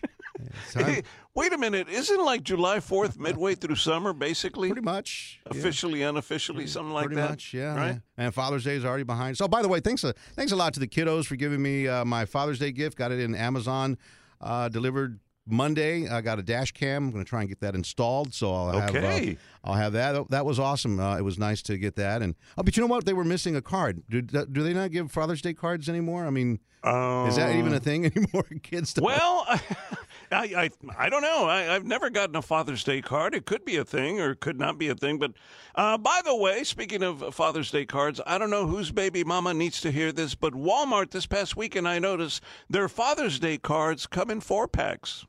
Hey, 0.73 1.03
wait 1.36 1.53
a 1.53 1.58
minute. 1.58 1.89
Isn't 1.89 2.23
like 2.23 2.43
July 2.43 2.77
4th 2.77 3.17
midway 3.19 3.56
through 3.56 3.75
summer, 3.75 4.13
basically? 4.13 4.69
Pretty 4.69 4.84
much. 4.86 5.39
yeah. 5.51 5.58
Officially, 5.58 6.01
unofficially, 6.03 6.67
something 6.67 6.93
like 6.93 7.06
Pretty 7.08 7.21
that? 7.21 7.29
much, 7.32 7.53
yeah. 7.53 7.75
Right? 7.75 8.01
And 8.17 8.34
Father's 8.34 8.63
Day 8.63 8.75
is 8.75 8.86
already 8.86 9.03
behind. 9.03 9.38
So, 9.38 9.47
by 9.47 9.62
the 9.62 9.67
way, 9.67 9.79
thanks 9.79 10.03
a 10.03 10.13
thanks 10.36 10.51
a 10.51 10.56
lot 10.56 10.73
to 10.75 10.79
the 10.79 10.88
kiddos 10.88 11.25
for 11.25 11.36
giving 11.36 11.62
me 11.62 11.88
uh, 11.88 12.06
my 12.06 12.25
Father's 12.25 12.60
Day 12.60 12.71
gift. 12.71 12.97
Got 12.97 13.12
it 13.12 13.19
in 13.19 13.36
Amazon, 13.36 13.97
uh, 14.41 14.69
delivered 14.69 15.19
Monday. 15.45 16.08
I 16.08 16.21
got 16.21 16.39
a 16.39 16.43
dash 16.43 16.71
cam. 16.71 17.06
I'm 17.06 17.12
going 17.12 17.23
to 17.25 17.29
try 17.29 17.41
and 17.41 17.49
get 17.49 17.60
that 17.60 17.75
installed. 17.75 18.34
So 18.34 18.53
I'll 18.53 18.79
have 18.79 18.95
Okay. 18.95 19.38
uh, 19.63 19.69
I'll 19.69 19.75
have 19.75 19.93
that. 19.93 20.29
That 20.29 20.45
was 20.45 20.58
awesome. 20.60 20.99
Uh, 20.99 21.17
it 21.17 21.21
was 21.23 21.38
nice 21.38 21.62
to 21.63 21.77
get 21.77 21.95
that. 21.97 22.21
And 22.21 22.36
oh, 22.58 22.63
but 22.63 22.77
you 22.77 22.82
know 22.82 22.88
what? 22.88 23.06
They 23.06 23.13
were 23.13 23.25
missing 23.25 23.56
a 23.56 23.62
card. 23.62 24.03
Do, 24.10 24.21
do 24.21 24.63
they 24.63 24.73
not 24.73 24.91
give 24.91 25.12
Father's 25.12 25.41
Day 25.41 25.53
cards 25.53 25.89
anymore? 25.89 26.25
I 26.25 26.29
mean, 26.29 26.60
is 26.86 27.36
that 27.38 27.56
even 27.56 27.73
a 27.73 27.79
thing 27.79 28.06
anymore? 28.15 28.45
Kids 28.62 28.93
don't. 28.93 29.06
Well, 29.06 29.45
I, 30.34 30.63
I, 30.63 30.69
I 30.98 31.10
don't 31.10 31.22
know. 31.22 31.46
I, 31.46 31.74
I've 31.74 31.86
never 31.86 32.10
gotten 32.10 32.36
a 32.36 32.41
Father's 32.41 32.84
Day 32.84 33.02
card. 33.02 33.34
It 33.36 33.46
could 33.46 33.63
be 33.63 33.78
a 33.78 33.86
thing 33.86 34.19
or 34.19 34.32
it 34.32 34.39
could 34.39 34.60
not 34.60 34.78
be 34.78 34.89
a 34.89 34.96
thing. 34.96 35.19
But 35.19 35.34
uh, 35.76 35.98
by 35.98 36.22
the 36.26 36.36
way, 36.36 36.63
speaking 36.63 37.04
of 37.04 37.34
Father's 37.34 37.72
Day 37.72 37.86
cards, 37.86 38.19
I 38.26 38.38
don't 38.38 38.50
know 38.50 38.67
whose 38.67 38.91
baby 38.91 39.24
mama 39.24 39.54
needs 39.54 39.80
to 39.82 39.91
hear 39.91 40.12
this, 40.12 40.36
but 40.36 40.54
Walmart 40.54 41.12
this 41.12 41.26
past 41.26 41.56
weekend, 41.56 41.88
I 41.88 42.00
noticed 42.00 42.41
their 42.69 42.89
Father's 42.89 43.39
Day 43.39 43.58
cards 43.58 44.08
come 44.08 44.30
in 44.30 44.41
four 44.41 44.67
packs. 44.67 45.26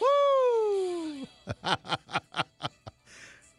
Woo! 0.00 1.26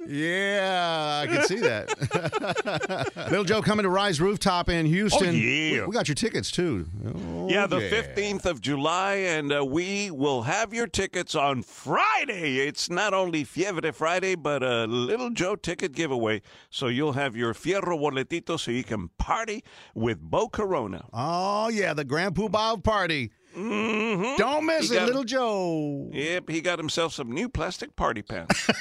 Yeah, 0.07 1.23
I 1.23 1.27
can 1.27 1.43
see 1.45 1.59
that. 1.59 3.11
Little 3.29 3.43
Joe 3.45 3.61
coming 3.61 3.83
to 3.83 3.89
Rise 3.89 4.19
Rooftop 4.21 4.69
in 4.69 4.85
Houston. 4.85 5.29
Oh, 5.29 5.31
yeah. 5.31 5.81
We, 5.81 5.87
we 5.87 5.93
got 5.93 6.07
your 6.07 6.15
tickets 6.15 6.51
too. 6.51 6.87
Oh, 7.05 7.49
Yeah, 7.49 7.67
the 7.67 7.79
15th 7.79 8.45
of 8.45 8.61
July, 8.61 9.15
and 9.15 9.51
uh, 9.53 9.65
we 9.65 10.11
will 10.11 10.43
have 10.43 10.73
your 10.73 10.87
tickets 10.87 11.35
on 11.35 11.63
Friday. 11.63 12.57
It's 12.59 12.89
not 12.89 13.13
only 13.13 13.43
Fiebre 13.43 13.93
Friday, 13.93 14.35
but 14.35 14.63
a 14.63 14.85
Little 14.85 15.29
Joe 15.29 15.55
ticket 15.55 15.93
giveaway. 15.93 16.41
So 16.69 16.87
you'll 16.87 17.13
have 17.13 17.35
your 17.35 17.53
Fierro 17.53 17.99
boletito 17.99 18.59
so 18.59 18.71
you 18.71 18.83
can 18.83 19.09
party 19.17 19.63
with 19.93 20.19
Bo 20.21 20.49
Corona. 20.49 21.05
Oh 21.13 21.69
yeah, 21.69 21.93
the 21.93 22.03
Grand 22.03 22.35
Poobah 22.35 22.83
party. 22.83 23.31
Mm-hmm. 23.55 24.35
Don't 24.37 24.65
miss 24.65 24.89
He 24.89 24.97
it, 24.97 25.05
little 25.05 25.23
Joe. 25.23 26.09
Yep, 26.11 26.49
he 26.49 26.61
got 26.61 26.79
himself 26.79 27.13
some 27.13 27.31
new 27.31 27.47
plastic 27.49 27.95
party 27.95 28.21
pants. 28.21 28.69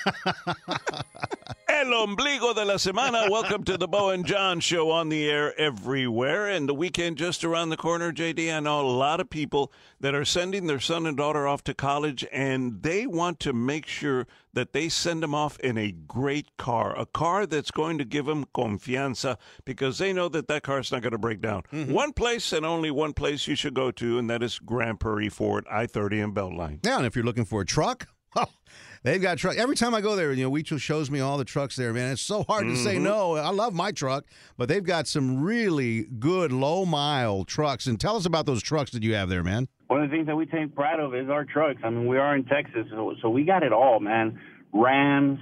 El 1.83 2.07
ombligo 2.07 2.55
de 2.55 2.65
la 2.65 2.75
semana. 2.75 3.29
Welcome 3.29 3.65
to 3.65 3.77
the 3.77 3.89
Bo 3.89 4.11
and 4.11 4.25
John 4.25 4.61
show 4.61 4.93
on 4.93 5.09
the 5.09 5.29
air 5.29 5.53
everywhere. 5.61 6.47
And 6.47 6.69
the 6.69 6.75
weekend 6.75 7.19
just 7.19 7.43
around 7.43 7.71
the 7.71 7.77
corner, 7.77 8.13
JD. 8.13 8.55
I 8.55 8.61
know 8.61 8.83
a 8.83 8.87
lot 8.87 9.19
of 9.19 9.29
people 9.29 9.73
that 9.99 10.15
are 10.15 10.25
sending 10.25 10.69
their 10.69 10.79
son 10.79 11.09
and 11.09 11.17
daughter 11.17 11.49
off 11.49 11.65
to 11.65 11.75
college, 11.75 12.25
and 12.31 12.85
they 12.85 13.05
want 13.05 13.41
to 13.41 13.53
make 13.53 13.87
sure 13.87 14.29
that 14.53 14.73
they 14.73 14.89
send 14.89 15.25
them 15.25 15.35
off 15.35 15.59
in 15.59 15.77
a 15.77 15.91
great 15.91 16.57
car, 16.57 16.97
a 16.97 17.05
car 17.05 17.47
that's 17.47 17.73
going 17.73 17.99
to 17.99 18.05
give 18.05 18.27
them 18.27 18.45
confianza 18.55 19.37
because 19.65 19.99
they 19.99 20.13
know 20.13 20.29
that 20.29 20.47
that 20.47 20.63
car's 20.63 20.93
not 20.93 21.03
going 21.03 21.11
to 21.11 21.19
break 21.19 21.41
down. 21.41 21.65
Mm-hmm. 21.73 21.93
One 21.93 22.13
place 22.13 22.53
and 22.53 22.65
only 22.65 22.93
one 22.93 23.13
place 23.13 23.49
you 23.49 23.57
should 23.57 23.75
go 23.75 23.91
to, 23.91 24.21
and 24.21 24.31
that 24.31 24.45
is 24.45 24.61
Grand 24.61 25.01
Prairie 25.01 25.29
Ford, 25.29 25.67
I 25.69 25.87
30 25.87 26.21
and 26.21 26.33
Beltline. 26.33 26.85
Now, 26.85 26.99
and 26.99 27.07
if 27.07 27.17
you're 27.17 27.25
looking 27.25 27.45
for 27.45 27.63
a 27.63 27.67
truck, 27.67 28.07
oh, 28.37 28.47
they've 29.03 29.21
got 29.21 29.39
truck. 29.39 29.57
Every 29.57 29.77
time 29.77 29.95
I 29.95 30.01
go 30.01 30.17
there, 30.17 30.33
you 30.33 30.45
know, 30.45 30.51
Weechel 30.51 30.81
shows 30.81 31.11
me 31.11 31.21
all 31.21 31.39
the 31.39 31.45
trucks 31.45 31.77
there, 31.77 31.93
man. 31.93 32.13
It's 32.13 32.23
so 32.23 32.45
hard 32.45 32.65
to 32.65 32.77
say 32.77 32.99
no. 32.99 33.37
I 33.37 33.51
love 33.51 33.75
my 33.75 33.93
truck, 33.93 34.25
but 34.57 34.69
they've 34.69 34.85
got 34.85 35.07
some 35.07 35.43
really 35.43 36.05
good 36.05 36.53
low 36.53 36.85
mile 36.85 37.45
trucks. 37.45 37.87
And 37.87 38.01
tell 38.01 38.17
us 38.17 38.27
about 38.27 38.47
those 38.47 38.63
trucks 38.63 38.91
that 38.93 39.03
you 39.03 39.15
have 39.15 39.29
there, 39.29 39.43
man. 39.43 39.69
One 39.89 40.03
of 40.03 40.11
the 40.11 40.17
things 40.17 40.27
that 40.27 40.37
we 40.37 40.47
take 40.47 40.75
pride 40.75 41.01
of 41.01 41.15
is 41.15 41.29
our 41.29 41.45
trucks. 41.45 41.81
I 41.85 41.91
mean, 41.91 42.07
we 42.07 42.19
are 42.19 42.35
in 42.35 42.45
Texas, 42.45 42.87
so, 42.91 43.15
so 43.21 43.29
we 43.29 43.45
got 43.45 43.63
it 43.63 43.73
all, 43.73 44.01
man. 44.01 44.41
Rams, 44.73 45.39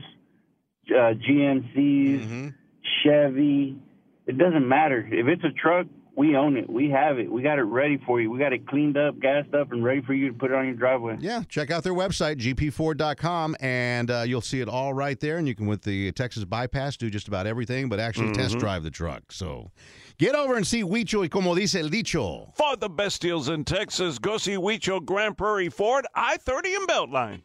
uh, 0.88 1.14
GMCs, 1.14 2.54
Chevy. 3.02 3.78
It 4.26 4.38
doesn't 4.38 4.68
matter. 4.68 5.08
If 5.10 5.26
it's 5.28 5.44
a 5.44 5.52
truck, 5.52 5.86
we 6.20 6.36
own 6.36 6.58
it. 6.58 6.68
We 6.68 6.90
have 6.90 7.18
it. 7.18 7.32
We 7.32 7.40
got 7.40 7.58
it 7.58 7.62
ready 7.62 7.96
for 7.96 8.20
you. 8.20 8.30
We 8.30 8.38
got 8.38 8.52
it 8.52 8.66
cleaned 8.66 8.98
up, 8.98 9.18
gassed 9.18 9.54
up, 9.54 9.72
and 9.72 9.82
ready 9.82 10.02
for 10.02 10.12
you 10.12 10.28
to 10.28 10.34
put 10.34 10.50
it 10.50 10.54
on 10.54 10.66
your 10.66 10.74
driveway. 10.74 11.16
Yeah, 11.18 11.44
check 11.48 11.70
out 11.70 11.82
their 11.82 11.94
website, 11.94 12.36
gp4.com, 12.36 13.56
and 13.58 14.10
uh, 14.10 14.24
you'll 14.26 14.42
see 14.42 14.60
it 14.60 14.68
all 14.68 14.92
right 14.92 15.18
there. 15.18 15.38
And 15.38 15.48
you 15.48 15.54
can, 15.54 15.66
with 15.66 15.80
the 15.80 16.12
Texas 16.12 16.44
bypass, 16.44 16.98
do 16.98 17.08
just 17.08 17.26
about 17.26 17.46
everything, 17.46 17.88
but 17.88 17.98
actually 17.98 18.32
test 18.32 18.58
drive 18.58 18.82
the 18.82 18.90
truck. 18.90 19.32
So 19.32 19.70
get 20.18 20.34
over 20.34 20.56
and 20.56 20.66
see 20.66 20.82
Huicho 20.82 21.20
y 21.20 21.28
como 21.28 21.54
dice 21.54 21.76
el 21.76 21.88
dicho. 21.88 22.52
For 22.54 22.76
the 22.76 22.90
best 22.90 23.22
deals 23.22 23.48
in 23.48 23.64
Texas, 23.64 24.18
go 24.18 24.36
see 24.36 24.56
Weecho 24.56 25.02
Grand 25.02 25.38
Prairie 25.38 25.70
Ford, 25.70 26.06
I 26.14 26.36
30 26.36 26.74
and 26.74 26.86
Beltline. 26.86 27.42